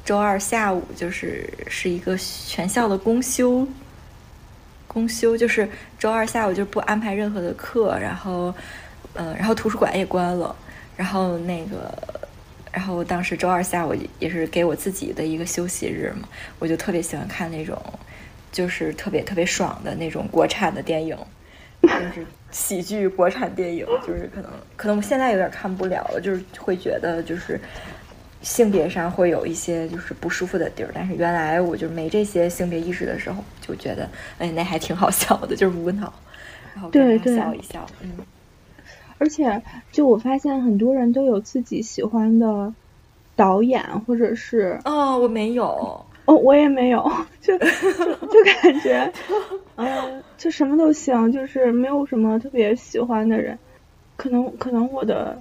[0.04, 3.66] 周二下午就是是一个全校的公休，
[4.96, 5.68] 公休就是
[5.98, 8.54] 周二下午就不安排任何的课，然后
[9.12, 10.56] 嗯，然后图书馆也关了，
[10.96, 11.92] 然后那个。
[12.72, 16.28] 然后当时周二下午也是给我自己的一个休息日嘛，
[16.58, 17.78] 我就特别喜欢看那种，
[18.52, 21.16] 就是特别特别爽的那种国产的电影，
[21.82, 27.58] 就是喜剧国产电影，就是可能可能我现在有点看不了了，就是会觉得就是
[28.46, 36.12] 性别上会有一些就是不舒服的地儿，但是原来我就没这些性别意识的时候，就觉得哎那还挺好笑的，就是无脑，
[36.72, 36.90] 然后
[37.24, 38.12] 笑一笑，嗯。
[39.18, 42.72] 而且，就我发现很多人都有自己喜欢的
[43.34, 47.10] 导演，或者是哦，我没有，哦，我也没有，
[47.42, 47.66] 就就
[48.62, 49.12] 感觉，
[49.74, 53.58] 嗯，就什么都行，就是没有什么特别喜欢的人。
[54.16, 55.36] 可能可能我的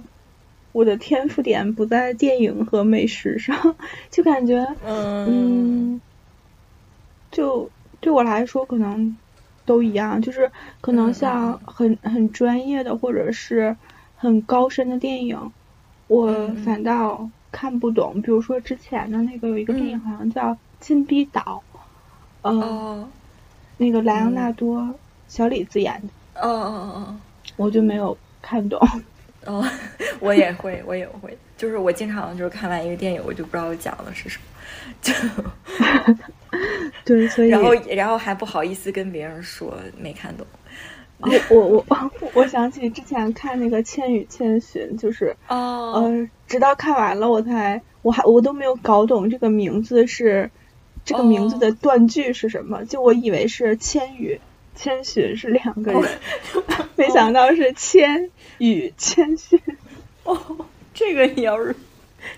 [0.76, 3.56] 我的天赋点不在电影和美食上，
[4.10, 6.02] 就感觉，嗯，
[7.30, 7.70] 就
[8.02, 9.16] 对我来说，可能
[9.64, 10.52] 都一样，就是
[10.82, 13.78] 可能像很很专业的或者是
[14.16, 15.50] 很高深的电影，
[16.08, 18.20] 我反倒看不懂。
[18.20, 20.42] 比如说之前的那个有一个电影，好像叫
[20.78, 21.64] 《禁闭岛》，
[22.50, 23.10] 呃，
[23.78, 27.20] 那个莱昂纳多、小李子演的，哦哦哦哦，
[27.56, 28.78] 我就没有看懂。
[29.46, 29.64] 哦，
[30.20, 34.44] 我也会，我也会，就是我经常就是看完一个电影，我就不知道讲的是什么，
[35.00, 35.12] 就
[37.04, 40.46] 对，所以然后然后还不好意思跟别人说没看懂。
[41.18, 50.50] 我我我 我想起之前看那个《千与千寻》，就是哦，呃，直到看完了我才我还我都没有搞懂这个名字是
[51.06, 54.38] 这个名字的断句是什么，就我以为是千与
[54.74, 56.18] 千寻是两个人，
[56.96, 58.30] 没想到是千。
[58.58, 59.60] 与谦逊
[60.24, 60.38] 哦，
[60.94, 61.74] 这个你要是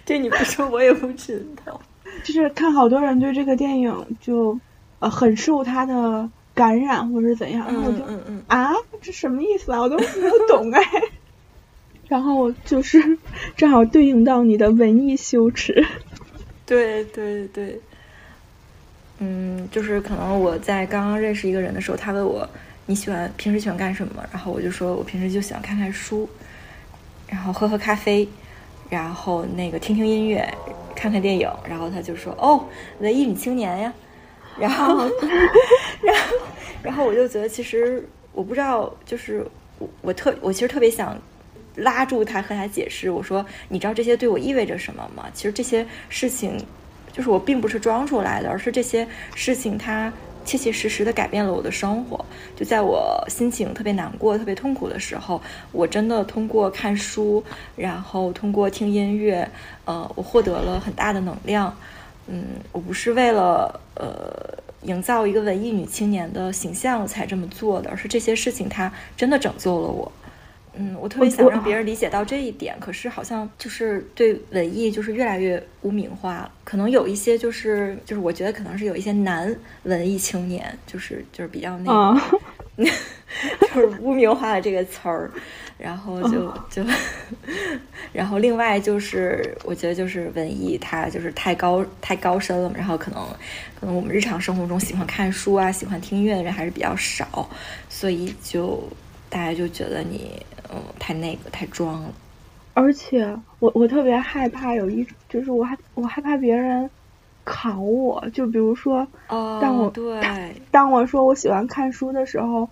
[0.05, 1.81] 这你不说我也不知道。
[2.25, 4.59] 就是看好多人对这个电影就
[4.99, 10.83] 呃很受他的感染或者怎样，然后我就嗯嗯啊这什么意思啊我都没有懂哎。
[12.09, 13.19] 然后就是
[13.57, 15.87] 正好对应到你的文艺羞耻。
[16.65, 17.81] 对对对，
[19.19, 22.49] 嗯，就是可能我在刚刚认识一个人的时候，他问我。
[22.89, 24.25] 你喜欢平时喜欢干什么？
[24.33, 26.27] 然后我就说，我平时就喜欢看看书，
[27.29, 28.27] 然后喝喝咖啡，
[28.89, 30.43] 然后那个听听音乐，
[30.97, 31.47] 看看电影。
[31.69, 32.65] 然后他就说：“哦，
[33.01, 33.93] 文艺女青年呀。”
[34.59, 35.01] 然后，
[36.01, 36.37] 然后，
[36.83, 39.47] 然后我就觉得，其实我不知道，就是
[39.79, 41.15] 我我特我其实特别想
[41.77, 43.11] 拉住他和他解释。
[43.11, 46.57] 我说：“你知道这些对我意味着什么吗？”其实这些事情，
[47.13, 50.11] 就是我并不是装出来的，而是这些事情它。
[50.49, 52.25] 切切实实的改变了我的生活。
[52.57, 55.39] 就在我心情特别难过、特别痛苦的时候，
[55.73, 57.45] 我真的通过看书，
[57.77, 59.47] 然后通过听音乐，
[59.85, 61.77] 呃，我获得了很大的能量。
[62.27, 70.11] 嗯，我不是为了呃营造一个文艺女青年的形象才这么做的，而是这些事情它真的拯救了我。
[70.75, 76.53] 嗯，我特别想让别人理解到这一点，可是好像就是对文艺就是越来越污名化了。
[76.63, 79.55] 可能有一些就是就是我觉得可能是有一些男
[79.85, 82.15] 文艺青年，就是就是比较那
[82.77, 82.85] 个，
[83.61, 85.31] 就是污名化的这个词儿，
[85.79, 86.85] 然后就就，
[88.13, 93.21] 然后另外就是我觉得就是文艺它就是太高太高深了嘛，然后可能
[93.81, 97.49] 可能我们日常生活中喜欢看书啊喜欢听音乐的人还是比较少，
[97.89, 98.83] 所以就
[99.29, 100.41] 大家就觉得你。
[100.73, 102.09] 嗯，太那个，太装了。
[102.75, 106.89] 而且我我特别害怕有一，就是我害我害怕别人
[107.43, 110.21] 考我，就比如说，当我对
[110.71, 112.69] 当我说我喜欢看书的时候，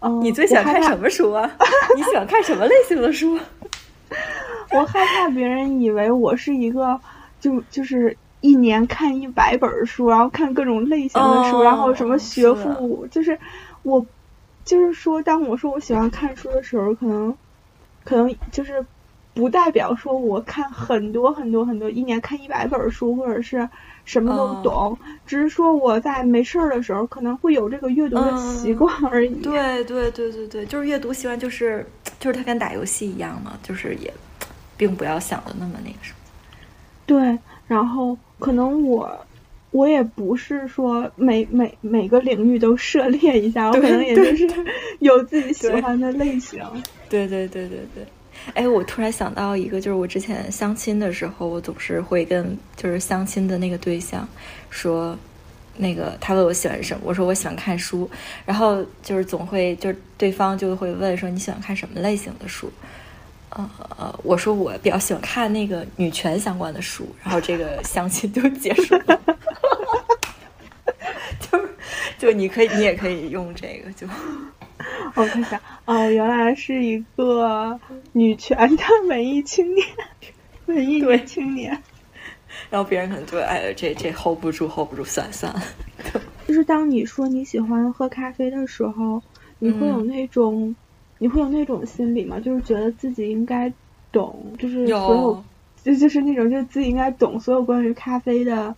[0.00, 1.50] 嗯，你最喜欢看什么书啊？
[1.94, 3.38] 你喜欢看什么类型的书？
[4.72, 6.98] 我害怕别人以为我是一个，
[7.38, 13.38] 就就是一年看一百本书，然后看各种类型的书，然后什么学富，就是
[13.82, 14.06] 我。
[14.66, 17.34] 就是说，当我说我喜欢看书的时候，可能，
[18.04, 18.84] 可能就是
[19.32, 23.66] 不代表说我看很多很多很多，一年看一百本书或者是
[24.04, 29.34] 什么都懂，只是说我在没事儿的时候可能会有这个阅读的习惯而已。
[29.36, 31.86] 对对对对对，就是阅读习惯，就是
[32.18, 34.12] 就是它跟打游戏一样嘛，就是也，
[34.76, 36.18] 并不要想的那么那个什么。
[37.06, 37.38] 对，
[37.68, 39.16] 然后可能我。
[39.70, 44.48] 我也不是说每每每个领域都涉猎一下， 我可能也就是
[45.00, 46.62] 有自己喜欢的类型。
[47.08, 48.06] 对对对对对。
[48.54, 54.26] 哎，我突然想到一个，就是我之前相亲的时候，我总是会跟就是相亲的那个对象
[54.70, 55.18] 说，
[55.78, 58.08] 那个他问我喜欢什么，我说我喜欢看书，
[58.44, 62.70] 然后就是总会就是对方就会问说你喜欢看什么类型的书？
[63.56, 69.20] 呃呃，我说我比较喜欢看那个女权相关的书，然后这个相亲就结束了。
[71.40, 71.58] 就
[72.18, 73.90] 就你可以，你也可以用这个。
[73.92, 74.06] 就
[75.14, 77.78] 我看一下，哦，原来是一个
[78.12, 79.86] 女权的文艺青年，
[80.66, 81.82] 文艺女青年。
[82.70, 85.62] 然后别人可能就哎，这这 hold 不住，hold 不住，算了算了。
[86.46, 89.22] 就是当你说你喜欢喝咖啡的时候，
[89.58, 90.74] 你会有那种，
[91.18, 92.38] 你会有那种心理吗？
[92.40, 93.72] 就是觉得自己应该
[94.12, 95.44] 懂，就是所有，
[95.82, 98.74] 就就是那种，就自己应该懂所有关于咖啡的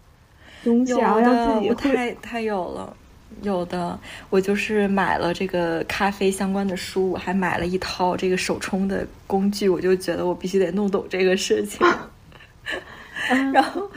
[0.65, 2.97] 东西，然后让自己太太有了。
[3.43, 3.97] 有的，
[4.31, 11.87] 我就是买了这个咖啡相关的书，我还买了一套这个手冲的工具，我就觉得我必须得弄懂这个事情。
[13.53, 13.89] 然后，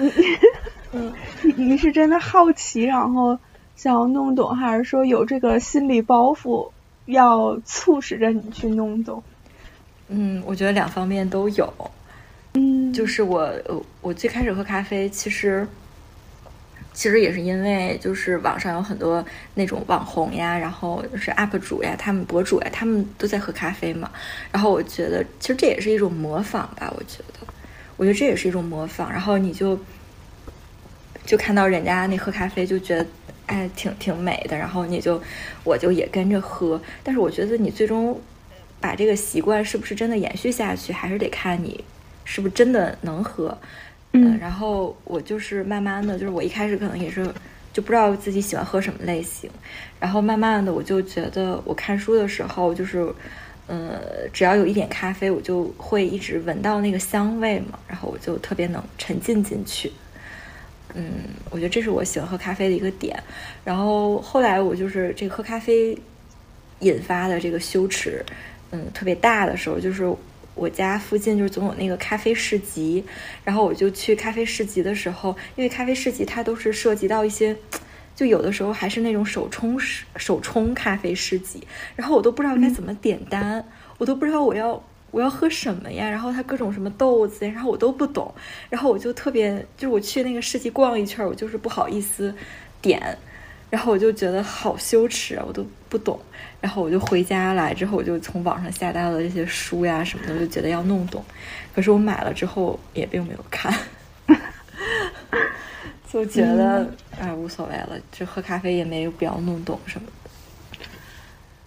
[0.92, 1.12] 嗯，
[1.44, 3.38] 你你是真的好奇，然后
[3.76, 6.70] 想要弄懂，还是说有这个心理包袱
[7.06, 9.24] 要促使着你去弄懂？
[10.10, 11.74] 嗯，我觉得两方面都有。
[12.54, 13.52] 嗯，就是我，
[14.02, 15.68] 我最开始喝咖啡，其实。
[16.94, 24.12] 其实也是因为就是网上有很多那种网红呀，然后就是 UP 主呀，他们博主呀，他们都在喝咖啡嘛。
[24.52, 27.48] 然后我觉得其实这也是一种模仿吧，我觉得，
[27.96, 29.10] 我觉得这也是一种模仿。
[29.10, 29.80] 然后你就
[31.26, 33.08] 就看到人家那喝咖啡，就觉得
[33.48, 35.22] 哎挺挺美的，然后你就
[35.64, 36.82] 我就也跟着喝。
[37.04, 38.20] 但是我觉得你最终
[38.80, 41.84] 把这个习惯是不是真的延续下去，还是得看你
[42.24, 43.58] 是不是真的能喝。
[44.14, 47.26] 嗯，然后我就是慢慢的就是我一开始可能也是
[47.72, 49.50] 就不知道自己喜欢喝什么类型，
[50.00, 53.08] 然后慢慢的我就觉得我看书的时候就是，
[53.68, 59.90] 呃，只要有一点咖啡，我就会一直闻到那个香味嘛，然后我就特别能沉浸进去。
[60.94, 61.04] 嗯，
[61.50, 63.22] 我觉得这是我喜欢喝咖啡的一个点。
[63.64, 65.98] 然后后来我就是这个喝咖啡
[66.80, 68.26] 引发的这个羞耻，
[68.72, 70.14] 嗯，特别大的时候就是。
[70.54, 73.04] 我家附近就是总有那个咖啡市集，
[73.46, 77.56] 然后我就去咖啡市集的时候，因为咖啡市集它都是涉及到一些，
[78.14, 81.66] 就有的时候还是那种手冲手冲咖啡市集，
[81.96, 83.66] 然后我都不知道该怎么点单，
[83.98, 88.34] 我都不知道我要我要喝什么呀，然后它各种什么豆子，然后我都不懂，
[88.70, 92.34] 然后我就特别就是我去那个市集逛一圈，我就是不好意思
[92.82, 93.18] 点。
[93.70, 96.20] 然后我就觉得好羞耻啊，我都不懂。
[96.60, 101.24] 然后我就回家来之后，我就从网上下单了这些书呀什么的，我就觉得要弄懂。
[101.74, 103.74] 可是我买了之后也并没有看，
[106.12, 110.14] 就觉得哎无所谓了，就喝咖啡也没有必要弄懂什么的。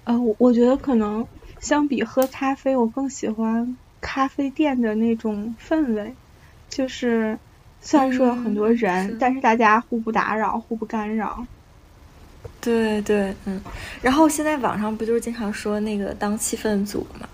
[0.05, 1.27] 呃，我我觉得可能
[1.65, 6.15] 相比喝咖啡，我更喜欢咖啡店的那种氛围，
[6.69, 7.39] 就是
[7.81, 11.43] 虽然说有很多人，但是大家互不打扰，互不干扰。
[12.61, 13.59] 对对，嗯，
[14.03, 17.27] 然后现在网上不就是经常说那个当气氛组嘛？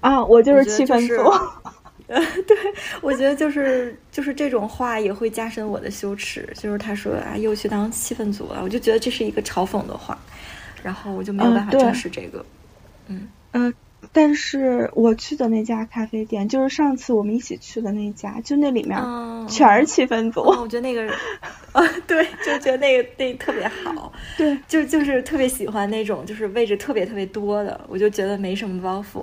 [0.00, 1.32] 啊，我就是气氛组。
[2.08, 2.56] 对，
[3.00, 6.52] 我觉得就是就是这种话也会加深我的羞耻。
[6.56, 10.18] 就是他说啊，又去当气氛组了，我就觉得这是一个嘲讽的话，
[10.82, 12.40] 然后我就没有办法正视这个。
[12.40, 12.44] 嗯
[13.52, 13.74] 嗯。
[14.12, 18.98] 但是我去的那家咖啡店，就是上次我们一起去的那家，就那里面
[19.46, 20.40] 全是气氛组。
[20.40, 21.06] 我觉得那个，
[21.72, 24.10] 啊，对，就觉得那个那特别好。
[24.38, 29.22] 对，就就是特别喜欢那种，就是位置特别特别多的，我就觉得没什么包袱。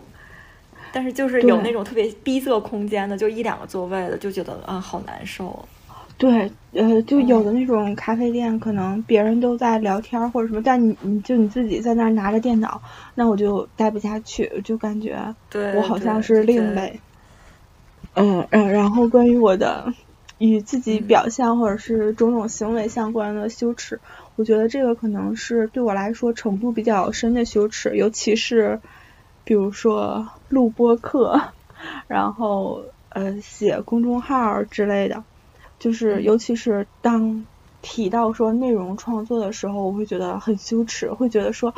[0.94, 5.68] 但是就是有那种特别逼仄空间的，就一两个座位的，就觉得啊，好难受。
[6.18, 12.82] 对，呃，就有的那种咖啡店，可能别人都在聊天或者什么，但你你就你自己在那儿拿着电脑，
[13.14, 15.36] 那我就待不下去，就感觉
[15.76, 17.00] 我好像是另类。
[18.16, 19.94] 嗯嗯，然后关于我的
[20.40, 24.00] 与自己表现或者是种种行为相关的羞耻，
[24.36, 28.80] 我觉得这个可能是对我来说程度比较深的羞耻，尤其是
[29.44, 31.40] 比如说录播课，
[32.10, 35.24] 然后呃写公众号之类的。
[35.80, 37.46] 就是，尤其是当
[37.82, 41.74] 提到说内容创作的时候，我会觉得很羞耻，会觉得说，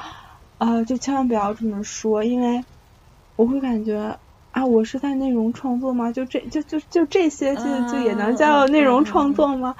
[0.57, 2.63] 啊，就千万不要这么说，因为
[3.35, 4.17] 我会感觉
[4.51, 6.11] 啊，我是在内容创作吗？
[6.11, 9.75] 就这就就就这些，就就也能叫内容创作吗？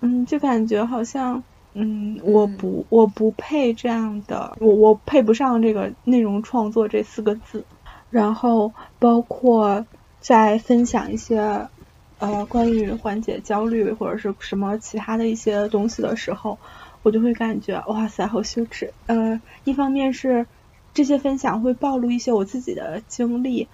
[0.00, 1.42] 嗯，就感觉好像，
[1.74, 7.64] 嗯，我不我不配这样的，我我配不上这个内容创作这四个字。
[8.10, 9.86] 然后包括
[10.20, 11.68] 在分享一些。
[12.18, 16.58] 呃，关于缓解焦虑或者是什么其他的一些东西的时候，
[17.02, 18.94] 我就会感觉哇塞，好羞耻。
[19.06, 20.48] 呃，一方面是
[20.92, 23.68] 这些分享会暴露一些我自己的经历，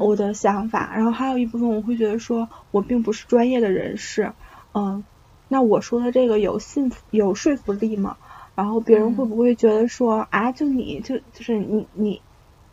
[0.00, 4.32] 我的想法，然后还有一部分我会觉得说我并不是专业的人士，
[4.74, 5.06] 嗯，
[5.46, 8.16] 那我说的这个有信有说服力吗？
[8.56, 12.24] 然后别人会不会觉得说啊，就你就就是你你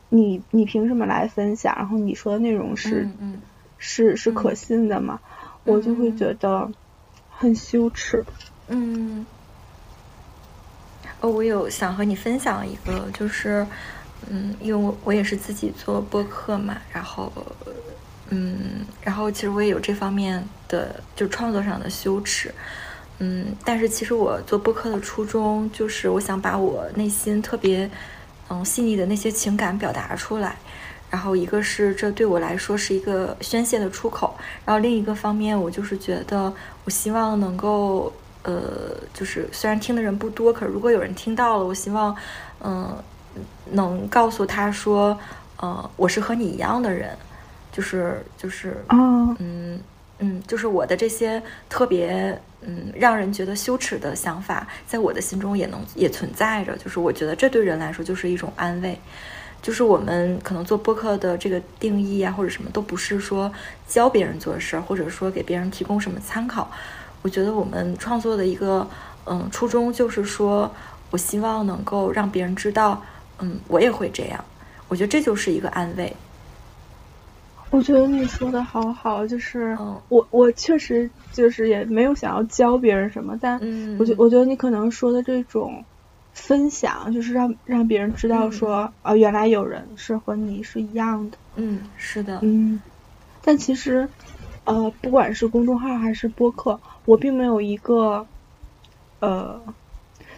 [0.10, 1.76] 你你凭什么来分享？
[1.78, 3.42] 然后你说的内容是嗯。
[3.86, 5.20] 是是可信的嘛？
[5.66, 6.72] 我就会觉得
[7.30, 8.24] 很羞耻。
[8.70, 9.26] 嗯，
[11.20, 13.68] 哦，我有想和你分享一个，就是，
[14.30, 17.30] 嗯，因为我我也是自己做播客嘛，然后，
[18.30, 22.56] 嗯，然后其实我也有这方面的就创作上的羞耻，
[23.20, 27.90] 嗯，但是其实我做播客的初衷就是我想把我内心特别
[28.48, 30.56] 嗯细腻的那些情感表达出来。
[31.14, 34.36] 然后一个是这对我来说是一个宣泄的出口，
[34.66, 36.52] 然后另一个方面我就是觉得
[36.86, 38.12] 我希望能够
[38.42, 42.16] 呃，就是虽然听的人不多，可是如果有人听到了，我希望
[42.62, 42.98] 嗯
[43.70, 45.16] 能告诉他说，
[45.58, 47.16] 呃，我是和你一样的人，
[47.72, 49.80] 就是就是嗯
[50.18, 51.40] 嗯，就是我的这些
[51.70, 58.98] 特别嗯让人觉得羞耻的想法，在我的心中也能也存在着，就是我觉得这对人来说就是一种安慰。
[59.64, 63.52] 就是我们可能做播客的这个定义啊，或者什么都不是说
[63.88, 66.70] 教别人做事儿，或者说给别人提供什么参考。
[67.22, 68.86] 我觉得我们创作的一个
[69.26, 70.70] 嗯初衷就是说，
[71.10, 73.02] 我希望能够让别人知道，
[73.40, 74.44] 嗯，我也会这样。
[74.90, 76.14] 我觉得这就是一个安慰。
[77.70, 79.76] 我觉得你说的好好，就是
[80.10, 83.58] 我我确实就是也没有想要教别人什么，但
[83.98, 85.84] 我觉我觉得你可能说的这种
[86.34, 91.38] 分享，就是让让别人知道说啊，原来有人是和你是一样的。
[91.56, 92.40] 嗯，是的。
[92.42, 92.82] 嗯，
[93.44, 94.10] 但其实
[94.66, 98.26] 呃，不管是公众号还是播客，我并没有一个
[99.20, 99.62] 呃，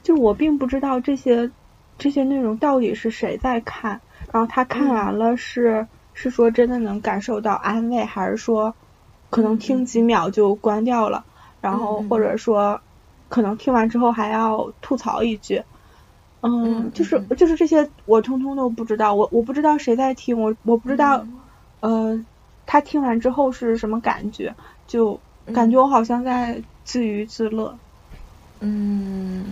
[0.03, 1.49] 就我并不知道这些
[1.97, 5.87] 这些内容到底是谁在看，然后他看完了是。
[6.17, 8.73] 是说真的能感受到安慰，还是说
[9.29, 11.25] 可能听几秒就关掉了？
[11.59, 12.79] 然后或者说
[13.27, 15.61] 可能听完之后还要吐槽一句？
[16.45, 21.25] 嗯，就是就是这些我通通都不知道，我我不知道谁在听，我我不知道
[21.79, 22.23] 呃
[22.65, 24.53] 他听完之后是什么感觉，
[24.87, 25.19] 就
[25.53, 27.75] 感觉我好像在自娱自乐。
[28.59, 29.45] 嗯，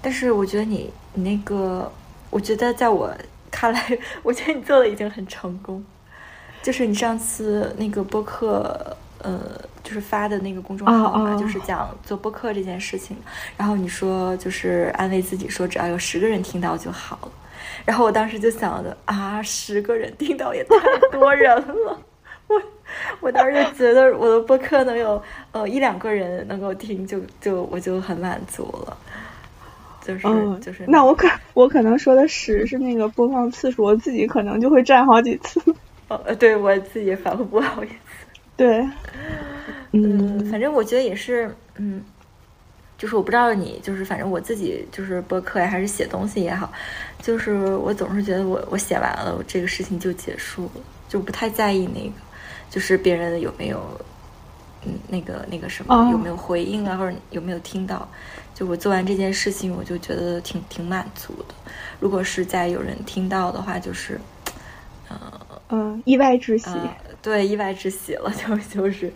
[0.00, 1.92] 但是我觉得你你那个，
[2.30, 3.12] 我觉得在我。
[3.52, 5.84] 看来，我觉得你做的已经很成功。
[6.62, 9.40] 就是你上次那个播客，呃，
[9.82, 13.16] 就是发的那个公众号嘛，就是讲做播客这件事情。
[13.56, 17.32] 然后你说，就是安慰自己说，只要有十个人听到就好了。
[17.84, 20.76] 然后我当时就想的啊，十个人听到也太
[21.12, 21.98] 多人了。
[22.48, 22.60] 我
[23.20, 25.22] 我当时就觉得我的播客能有
[25.52, 28.96] 呃一两个人能够听，就就我就很满足了。
[30.02, 30.22] 就是
[30.60, 35.62] 就是，那我可我可能说的十 是那个播放次数，我自己可能就会占好几次。
[36.08, 37.94] 哦，对我自己也反复播好几次。
[38.60, 38.86] 对，
[39.92, 42.04] 嗯，反正我觉得也是，嗯，
[42.98, 46.70] 就是我不知道你，就是反正我自己就是播客呀，还是写东西也好，
[47.22, 52.12] 就是我总是觉得我我写完了，我这个事情就结束了，就不太在意那个，
[52.68, 53.82] 就是别人有没有，
[54.84, 58.06] 嗯，那个那个什么有没有回应啊，或者有没有听到。
[58.54, 61.54] 就我做完这件事情，我就觉得挺挺满足的。
[61.98, 64.20] 如果是在有人听到的话，就是，
[65.08, 65.18] 呃
[65.70, 66.68] 嗯，意外之喜，
[67.22, 69.12] 对，意外之喜了，就 就是，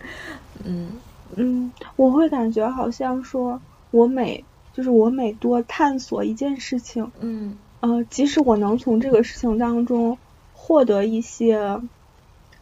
[0.63, 0.91] 嗯。
[1.35, 3.59] 嗯，我会感觉好像说，
[3.91, 4.43] 我每
[4.73, 7.57] 就是我每多探索一件事情，嗯。
[7.81, 10.17] 呃，即使我能从这个事情当中
[10.53, 11.81] 获得一些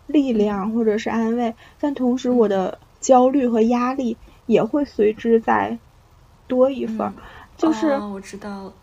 [0.07, 5.77] 力量或者是安慰，但同时我的焦虑和压力也会随之在。
[6.45, 7.13] 多一份，
[7.57, 7.87] 就是。
[7.97, 8.73] 我知道了，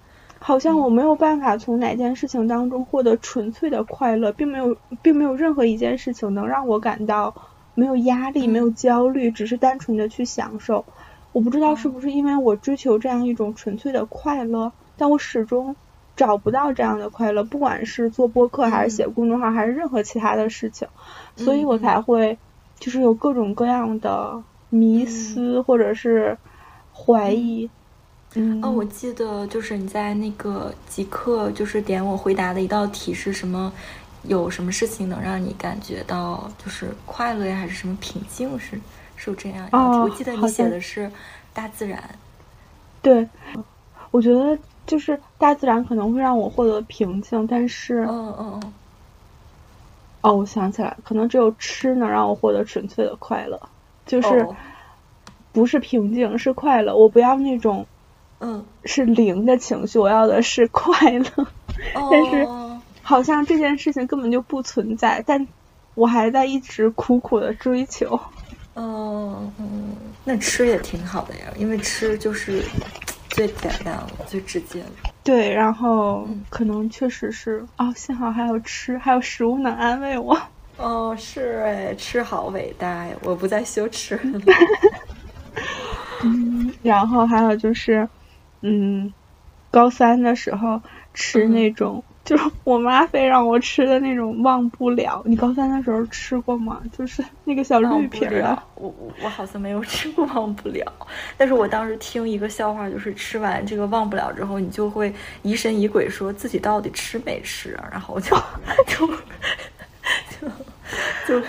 [0.42, 7.34] 好像我没有办法从哪件事情当中获得纯粹的快乐，并没有，并没有任何一件事情能让我感到
[7.74, 10.86] 没有压力、没有焦虑，只是单纯的去享受。
[11.32, 15.76] 我不知道是不是因为我追求这样一种纯粹的快乐，但我始终
[16.16, 20.88] 找不到这样的快乐，不管是做播客还是写公众号还是任何其他的事情，
[21.36, 22.38] 所以我才会
[22.78, 26.38] 就是有各种各样的迷思或者是。
[26.92, 27.70] 怀疑，
[28.34, 33.72] 嗯，哦，我记得就是你在那个即刻，就是点我回答的一道题是什么？
[34.24, 38.56] 有什么事情能让你感觉到就是快乐呀，还是什么平静？
[38.58, 38.78] 是
[39.16, 39.98] 是有这样一道题？
[39.98, 41.10] 我记得你写的是
[41.54, 42.02] 大自然。
[43.00, 43.26] 对，
[44.10, 48.72] 我觉得就是大自然可能会让我获得平静，但是，嗯嗯嗯，
[50.20, 53.60] 哦，我想起来，可能只有吃能让我获得纯粹的快乐，
[54.06, 54.46] 就是。
[55.52, 56.94] 不是平静，是快乐。
[56.94, 57.84] 我不要那种，
[58.40, 61.46] 嗯，是零的情绪，我要的是快乐。
[62.10, 62.48] 但是
[63.02, 65.46] 好像这件事情根本就不存在，但
[65.94, 68.18] 我还在一直苦苦的追求。
[68.74, 72.62] 嗯嗯，那吃也挺好的呀，因为吃就是
[73.30, 74.90] 最简单了，最直接了。
[75.22, 80.38] 对，然后可能确实是哦，幸好还有吃，还有食物能安慰我。
[80.78, 83.14] 哦，是哎，吃好伟大呀！
[83.22, 84.40] 我不再羞耻了。
[86.24, 88.08] 嗯，然后还有就是，
[88.62, 89.12] 嗯，
[89.70, 90.80] 高三的时候
[91.14, 95.22] 吃那种，就是我妈非让我吃的那种忘不了。
[95.24, 96.80] 你高三的时候吃过吗？
[96.96, 98.62] 就是那个小绿皮儿的。
[98.74, 100.92] 我我我好像没有吃过忘不了，
[101.36, 108.36] 但是我当时听一个笑话，就是吃完这个忘不了之后，你就会疑神疑鬼，说自己到底吃没吃，然后就
[108.86, 109.06] 就
[110.38, 110.48] 就
[111.26, 111.46] 就。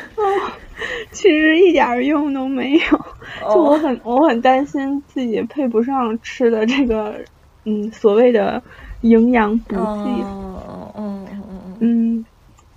[1.12, 3.06] 其实一点用都没有，
[3.42, 7.24] 就我很我很担心自己配不上吃的这个
[7.66, 8.62] 嗯所谓的
[9.02, 9.82] 营养补剂，
[10.24, 10.60] 嗯
[10.96, 12.26] 嗯嗯嗯，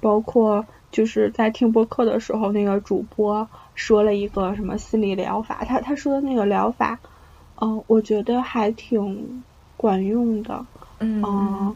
[0.01, 6.99] 包括就是在听播客的时候，那个主播说了一个什么心理疗法，他他说的那个疗法，
[7.61, 9.43] 嗯，我觉得还挺
[9.77, 10.65] 管用的，
[11.01, 11.75] 嗯，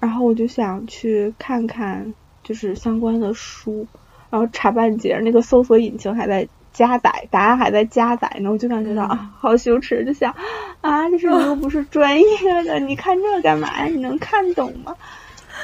[0.00, 3.86] 然后我就想去看看就是相关的书。
[4.30, 10.34] 然后查半截，那个搜索引擎还在加载，答案还在加载呢，我就感觉到啊，好羞耻，就想
[10.82, 13.84] 啊，就是你又不是专业的，你看这干嘛呀？
[13.86, 14.94] 你能看懂吗？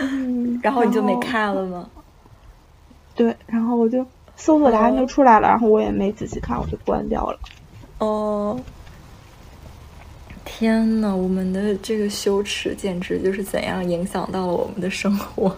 [0.01, 1.91] 嗯，然后你就没看了吗？
[3.17, 4.07] 对，然后我就
[4.37, 7.39] 搜索答案就出来了，然后我也没仔细看，我就关掉了。
[7.99, 8.59] 哦，
[10.45, 15.55] 天呐，我们的这个羞耻简直就是怎样影响到了我们的生活？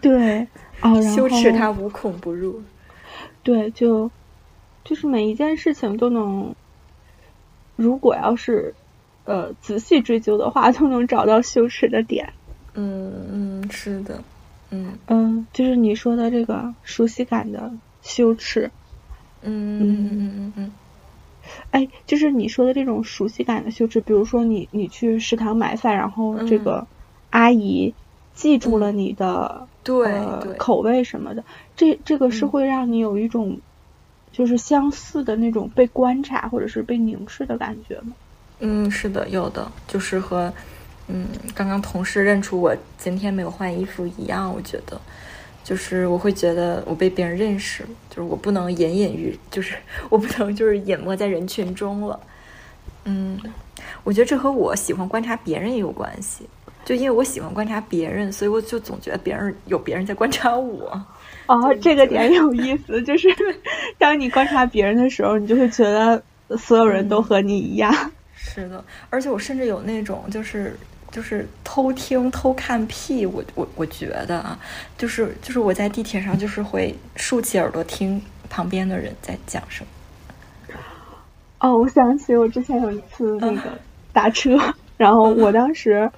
[0.00, 0.46] 对，
[0.80, 2.60] 哦，羞耻它无孔不入。
[3.44, 4.10] 对，就
[4.82, 6.54] 就是每一件事情都能，
[7.76, 8.74] 如果要是
[9.24, 12.32] 呃仔细追究的话，都能找到羞耻的点。
[12.74, 14.24] 嗯嗯，是的，
[14.70, 17.70] 嗯嗯，就是你说的这个熟悉感的
[18.02, 18.70] 羞耻。
[19.42, 20.72] 嗯嗯嗯嗯嗯。
[21.70, 26.86] 哎，就是你说的这种熟悉感的羞耻，比如说你你去食堂买饭，然后这个
[27.28, 27.94] 阿姨
[28.32, 30.10] 记住了你的对
[30.56, 31.44] 口味什么的，
[31.76, 33.58] 这这个是会让你有一种
[34.32, 38.12] 就是相似的那种被观察或者是被凝视的感觉吗？
[38.60, 40.52] 嗯，是的，有的，就是和
[41.08, 45.00] 嗯刚刚同事认出我今天没有换衣服一样，我觉得。
[45.64, 49.74] 就是我会觉得我被别人认识，就是我不能隐隐于，就是
[50.10, 52.20] 我不能就是隐没在人群中了。
[53.04, 53.40] 嗯，
[54.02, 56.46] 我觉得这和我喜欢观察别人也有关系。
[56.84, 61.02] 就因为我喜欢观察别人，所以我就总觉得别人有别人在观察我。
[61.46, 63.28] 哦， 这个点有意思，就是
[63.98, 66.22] 当你观察别人的时候，你就会觉得
[66.58, 67.92] 所有人都和你一样。
[68.34, 70.76] 是的，而且我甚至有那种就是。
[71.10, 74.58] 就是偷听、偷看屁，我我我觉得啊，
[74.98, 78.20] 就是就是我在地铁上，就是会竖起耳朵听
[78.50, 80.76] 旁边的人在讲什么。
[81.60, 83.78] 哦，我想起我之前有一次那个
[84.12, 84.58] 打车，
[84.96, 86.10] 然后我当时，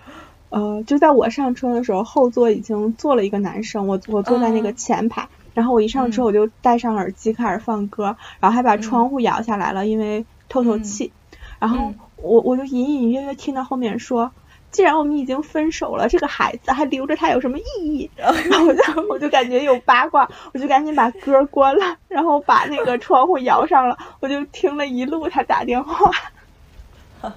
[0.48, 11.12] 呃，就在我上车的时候，后座已经坐了一个男生，我我坐在那个前排，然后我一上车我就戴上耳机开始放歌，然后还把窗户摇下来了，因为透透气，
[11.58, 14.32] 然后我我就隐隐约约听到后面说。
[14.72, 18.10] 既然我们已经分手了，这个孩子还留着他有什么意义？
[18.14, 18.30] 然
[18.60, 26.10] 后我就我就感觉有八卦，我就赶紧把歌关了，然后把那个窗户摇上了，我就听了一路他打电话。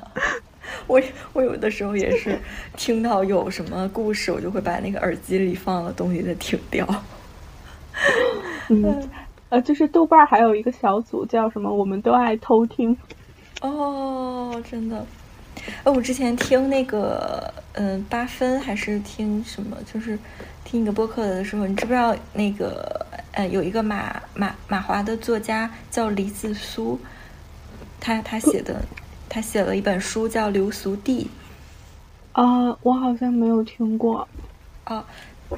[0.88, 1.02] 我
[1.34, 2.38] 我有的时候也是
[2.78, 6.88] 听到有什么故事，我就会把那个耳机里放的东西再停掉。
[8.70, 9.10] 嗯，
[9.50, 11.74] 呃，就是豆瓣还有一个小组叫什么？
[11.74, 12.96] 我们都爱偷听。
[13.62, 15.06] 哦，真的。
[15.84, 20.18] 哎，我之前听那个，嗯，八分还是听什么，就是
[20.64, 26.98] 听一个播客的时候，你知不知道那个，呃，有一个马马马华的作家叫李子苏，
[28.00, 28.82] 他他写的，
[29.30, 31.30] 他写了一本书叫《流俗地》。
[32.42, 34.28] 啊，我好像没有听过。
[34.86, 35.06] 哦，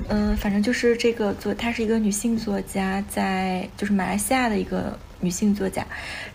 [0.09, 5.85] 嗯，反正就是这个作，她是一个女性作家，在就是马来西亚的一个女性作家，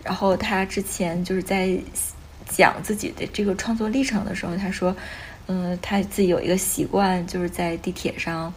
[0.03, 1.79] 然后她之前就是在。
[2.49, 4.97] 讲自己的这个创作历程的时候，她说
[5.49, 8.55] ：“嗯，她自己有一个习惯，就是在地铁上，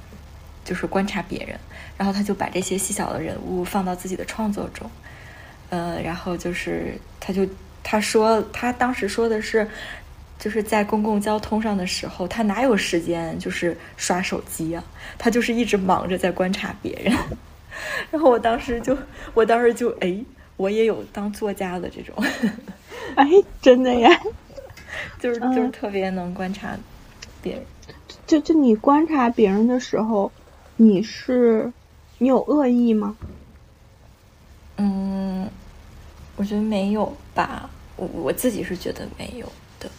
[0.64, 1.60] 就是观察别人，
[1.98, 4.88] 然后她就把这些细小的人物放到自己的创作中。
[5.72, 7.48] 呃，然后就是她就
[7.92, 9.68] 他说他当时说的是，
[10.38, 14.84] 就是在公共交通上的时候，他哪有时间就是刷手机啊？
[15.18, 17.12] 他就是一直忙着在观察别人。
[18.12, 18.96] 然后我当时就
[19.34, 20.24] 我当时就哎，
[20.56, 22.16] 我也有当作家的这种。
[23.18, 23.26] ”哎，
[23.60, 24.08] 真的呀，
[25.20, 26.78] 就是 就是特别能观察
[27.42, 27.64] 别人。
[28.28, 30.32] 就就你观察别人的时候，
[30.78, 31.74] 你是
[32.20, 33.18] 你有恶意吗？
[34.78, 35.50] 嗯，
[36.36, 37.68] 我觉得没有吧。
[38.00, 39.45] 我我自己是觉得没有
[39.80, 39.89] 的。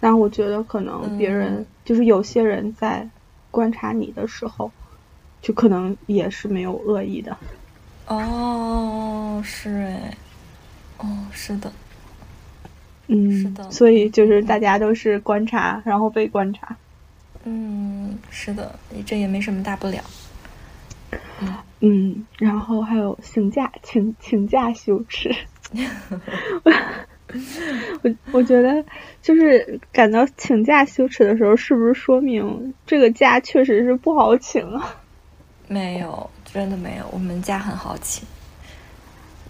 [0.00, 3.08] 但我觉得可能别人就是有些人在
[3.50, 4.70] 观察你的时候，
[5.40, 7.36] 就可能也是没有恶意的。
[8.06, 10.16] 哦，是哎，
[10.98, 11.72] 哦，是的。
[13.06, 16.76] 嗯，是的，所以就是大家都是观察，然后被观察。
[17.44, 20.02] 嗯，是的，这也没什么大不了。
[21.80, 25.34] 嗯，然后还有请假，请请假羞耻。
[28.02, 28.84] 我我觉得
[29.22, 34.96] 就是感到请假羞耻的时候，是不是说明这个假确实是不好请啊？
[35.68, 38.26] 没有，真的没有，我们假很好请。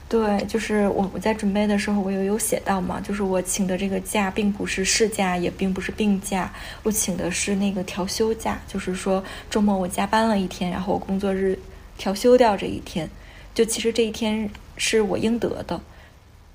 [0.09, 6.53] 对，就是我我在准备的时候，我有有写到嘛，就是我请的这个假并不是事假，也并不是病假，
[6.83, 11.57] 我请的是那个调休假，就是说周末我加班了一天，然后我工作日
[11.97, 13.09] 调休掉这一天，
[13.55, 15.81] 就其实这一天是我应得的，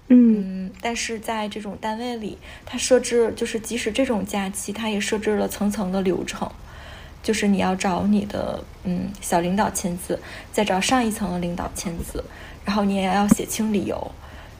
[0.07, 6.49] 嗯，但是在这种单位里，他设置就是即使这种假期，他也设置了层层的流程，
[7.23, 10.19] 就是你要找你的嗯小领导签字，
[10.51, 12.23] 再找上一层的领导签字。
[12.63, 14.11] 然后你也要写清理由。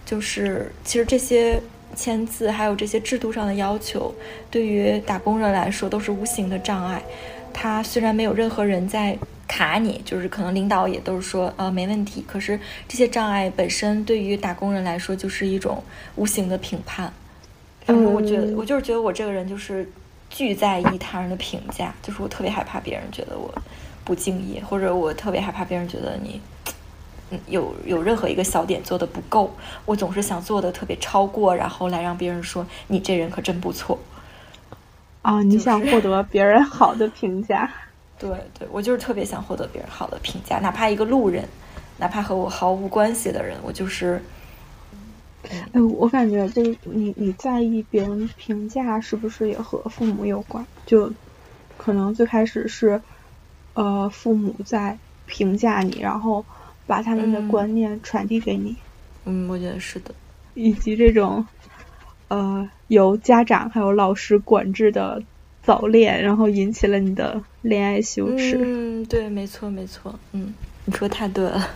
[0.06, 1.60] 就是其实这些
[1.96, 4.14] 签字还有这些制度上的要求，
[4.52, 7.02] 对于打工人来说都是无形的障碍。
[7.52, 9.18] 他虽然没有任何人在
[9.48, 15.84] 卡你，就是可能领导也都是说呃没问题，可是这些障碍本身对于打工人来说就是一种
[16.16, 17.12] 无形的评判。
[17.88, 19.88] 嗯，我觉得我就是觉得我这个人就是
[20.30, 23.54] 巨在意他人的评价，就是我特别害怕别人觉得我
[24.04, 26.42] 不敬业，或者我特别害怕别人觉得你
[27.30, 27.40] 嗯。
[27.48, 29.56] 有有任何一个小点做的不够，
[29.86, 34.00] 我总是想做的特别超过，然后来让别人说你这人可真不错。
[35.22, 37.72] 啊，你想获得别人好的评价？
[38.28, 41.48] 对对，我就是特别想获得别人好的评价，哪怕一个路人，
[41.98, 44.22] 哪怕和我毫无关系的人，我就是。
[45.50, 50.66] 哎，我感觉就是你你在意别人评价，是不是也和父母有关？
[50.86, 51.12] 就
[51.78, 53.02] 可能最开始是
[53.74, 56.46] 呃父母在评价你，然后。
[56.88, 58.76] 把他们的观念传递给你，
[59.24, 60.14] 嗯，我觉得是的，
[60.54, 61.44] 以及这种，
[62.28, 65.20] 呃，由家长还有老师管制的
[65.66, 68.60] 早恋，然后引起了你的恋爱羞耻。
[68.62, 70.54] 嗯，对，没错，没错，嗯，
[70.86, 71.70] 你说太对了。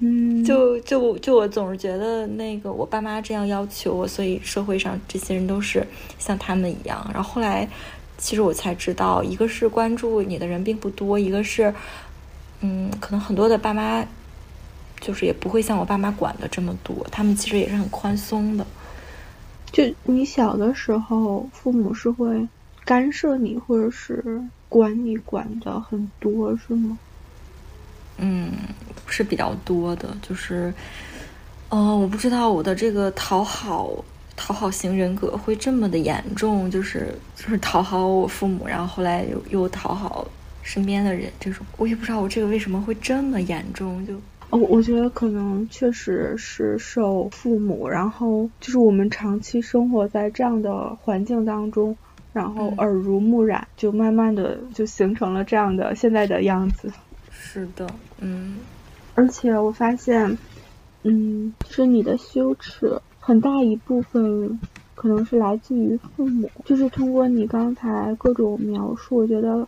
[0.00, 5.86] 嗯，就就就我总是觉得那个我爸妈这样要求我，所以社会上这些人都是
[6.18, 7.08] 像他们一样。
[7.12, 7.68] 然后后来，
[8.16, 11.72] 其实我才知道，一个是关注你的人并不多，一个是。
[12.64, 14.06] 嗯，可能很多的爸妈，
[15.00, 18.64] 就是也不会像我爸妈管的这么多，他们其实也是很宽松的。
[19.72, 22.46] 就你小的时候，父母是会
[22.84, 26.98] 干涉你，或者是管你管的很多，是吗？
[28.18, 28.52] 嗯，
[29.06, 30.72] 是比较多的，就是，
[31.70, 33.92] 呃，我不知道我的这个讨好
[34.36, 40.26] 讨好型人格会这么的严重，就是就是讨好我父母，然后后来又又讨好。
[40.64, 44.06] 身边的人，这种我也不知道我这个为什么会这么严重。
[44.06, 44.14] 就
[44.52, 51.96] 哦，我觉得可能确实是受父母，然后就是我们长期生活在这样的环境当中，
[52.34, 56.92] 然后耳濡目染，就慢慢的就形成了这样的现在的样子。
[57.30, 57.86] 是的，
[58.20, 58.58] 嗯。
[59.14, 60.36] 而且我发现，
[61.02, 64.60] 嗯，是你的羞耻很大一部分
[64.94, 69.66] 可能是来自于父母，就是通过你刚才各种描述，我觉得。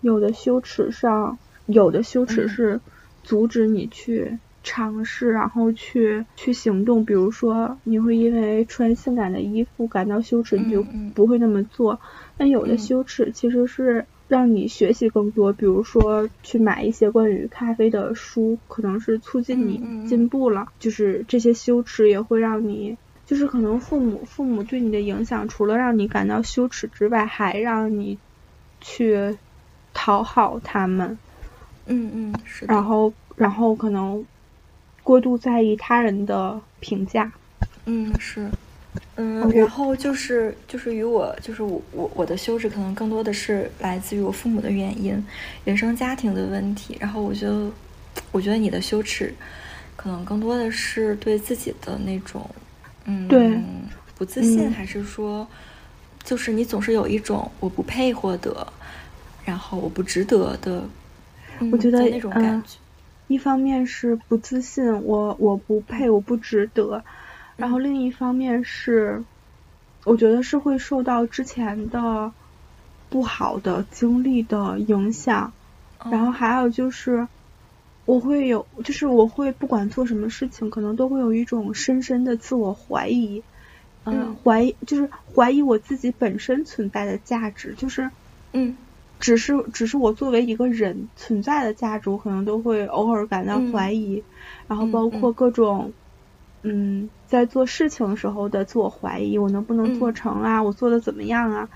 [0.00, 2.80] 有的羞耻上，有的羞耻是
[3.22, 7.04] 阻止你去尝试，然后去去行动。
[7.04, 10.84] 比如说，你会因为穿性感的衣服感到羞耻，你就
[11.14, 12.00] 不会那么做。
[12.36, 20.66] 但有的羞耻其实是让你学习更多，比如说去买一些关于咖啡的书，可能是促进你进步了。
[20.78, 28.20] 就是这些羞耻也会让你，就是可能父母父母对你的影响，除了让你感到羞耻之外，还让你
[28.80, 29.38] 去。
[29.94, 31.18] 讨好他们，
[31.86, 32.64] 嗯嗯，是。
[32.66, 34.24] 然后，然后可能
[35.02, 37.30] 过度在意他人的评价，
[37.86, 38.48] 嗯是，
[39.16, 45.24] 嗯，然后就是就是与我就是我我我的羞耻可能更多的是来自于我父母的原因，
[45.64, 46.96] 原生家庭的问题。
[47.00, 47.70] 然后我觉得，
[48.30, 49.34] 我觉得你的羞耻
[49.96, 52.48] 可能更多的是对自己的那种，
[53.06, 53.58] 嗯，对，
[54.16, 55.46] 不自信，还是说，
[56.22, 58.66] 就是你总是有一种我不配获得。
[59.44, 60.84] 然后我不值得的，
[61.70, 62.78] 我觉得那种感觉，
[63.28, 67.04] 一方面是不自信，我我不配，我不值得。
[67.56, 69.22] 然后另一方面是，
[70.04, 72.32] 我觉得是会受到之前的
[73.08, 75.52] 不好的经历的影响。
[76.10, 77.28] 然后还有就是，
[78.06, 83.42] 我会有，就是我会不管做什么事情，可能都会有一种深深的自我怀疑，
[84.04, 88.10] 嗯，怀疑就是怀疑我自己本身存在的价值，就是
[88.52, 88.76] 嗯。
[89.22, 94.24] 只是，只是我作为一个人存在的价值，我可能都会偶尔感到怀疑，
[94.66, 95.92] 然后包括各种，
[96.64, 100.60] 嗯，在做事情的时候的自我怀疑，我能不能做成啊？
[100.64, 101.68] 我做的怎么样啊？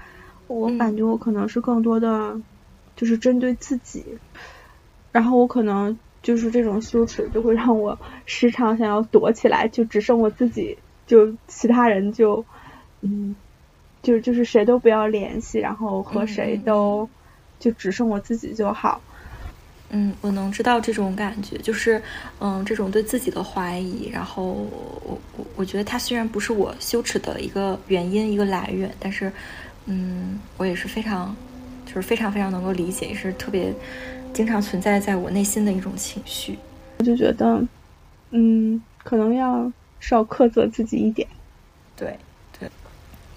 [0.48, 2.43] 我感觉我可能是更多的，
[2.97, 4.18] 就是针对自己，
[5.12, 12.44] 然后我可能就是这种羞耻，就会让我时常想要躲起来，就只剩我自己，就其他人就，
[13.02, 13.36] 嗯，
[14.02, 17.09] 就就是谁都不要联系，然后和谁都。
[17.58, 19.00] 就只剩我自己就好。
[19.90, 22.02] 嗯，我能知道这种感觉，就是
[22.40, 24.08] 嗯，这种对自己的怀疑。
[24.12, 29.30] 然后我我我觉得它虽然不是我羞耻的一个原因、一个来源，但是
[29.84, 31.34] 嗯，我也是非常
[31.86, 33.72] 就是非常非常能够理解，也是特别
[34.32, 36.58] 经常存在在我内心的一种情绪。
[36.98, 37.62] 我就觉得
[38.30, 39.70] 嗯，可能要
[40.00, 41.28] 少苛责自己一点。
[41.94, 42.18] 对对，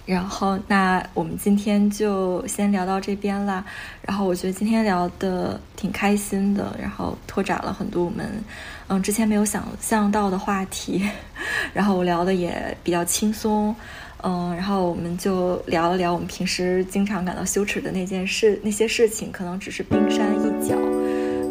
[0.10, 3.64] 然后那我们今天就先聊到这边啦。
[4.02, 8.28] 然后我觉得今天聊的挺开心的，然后拓展了很多我们
[8.88, 11.08] 嗯之前没有想象到的话题。
[11.74, 13.76] 然后我聊的也比较轻松，
[14.24, 20.76] 嗯，然后我们就聊了聊我们平时经常感到羞耻的那件事，那些事情可能只是冰山一角，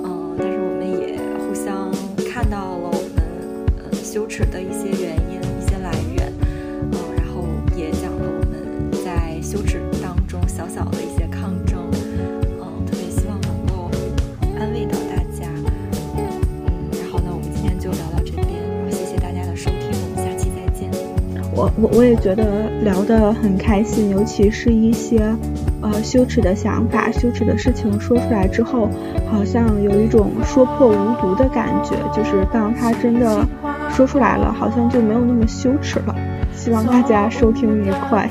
[0.05, 1.91] 嗯，但是我们也互相
[2.31, 3.23] 看到了我们
[3.79, 5.18] 呃羞耻的一些原因、
[21.59, 25.35] 我我我也觉得聊得很开心，尤其是一些
[25.83, 28.89] 呃羞耻的想法、羞耻的事情说出来之后，
[29.29, 33.45] 好像有一种说破无毒的感觉，就是当他真的
[33.91, 36.15] 说出来了，好像就没有那么羞耻了。
[36.55, 38.31] 希望大家收听愉快，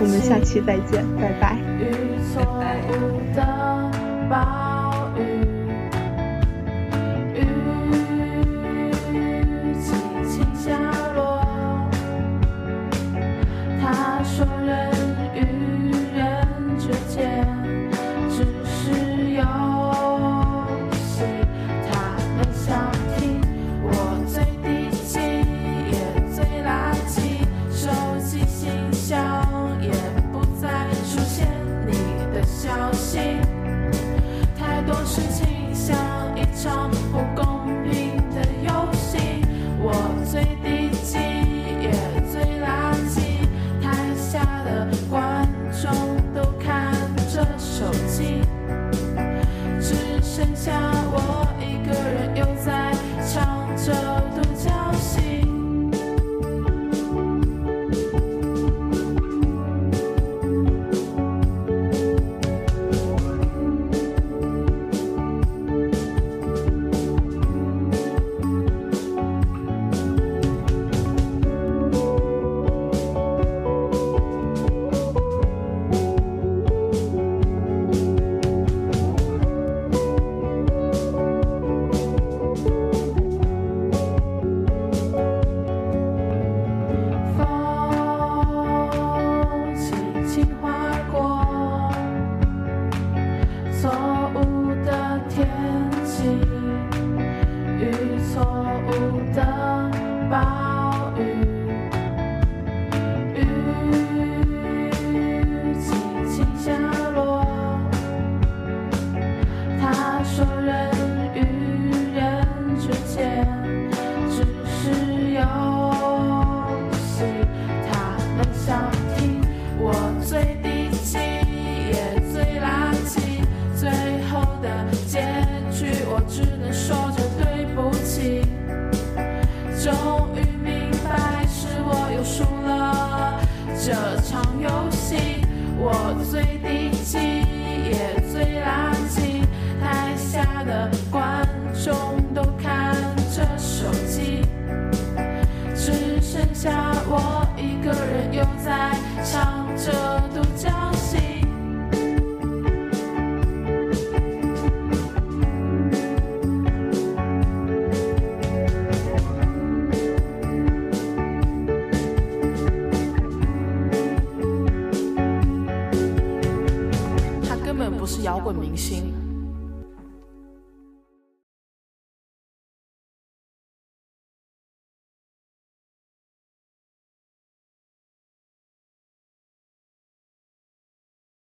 [0.00, 1.56] 我们下期再见，拜拜。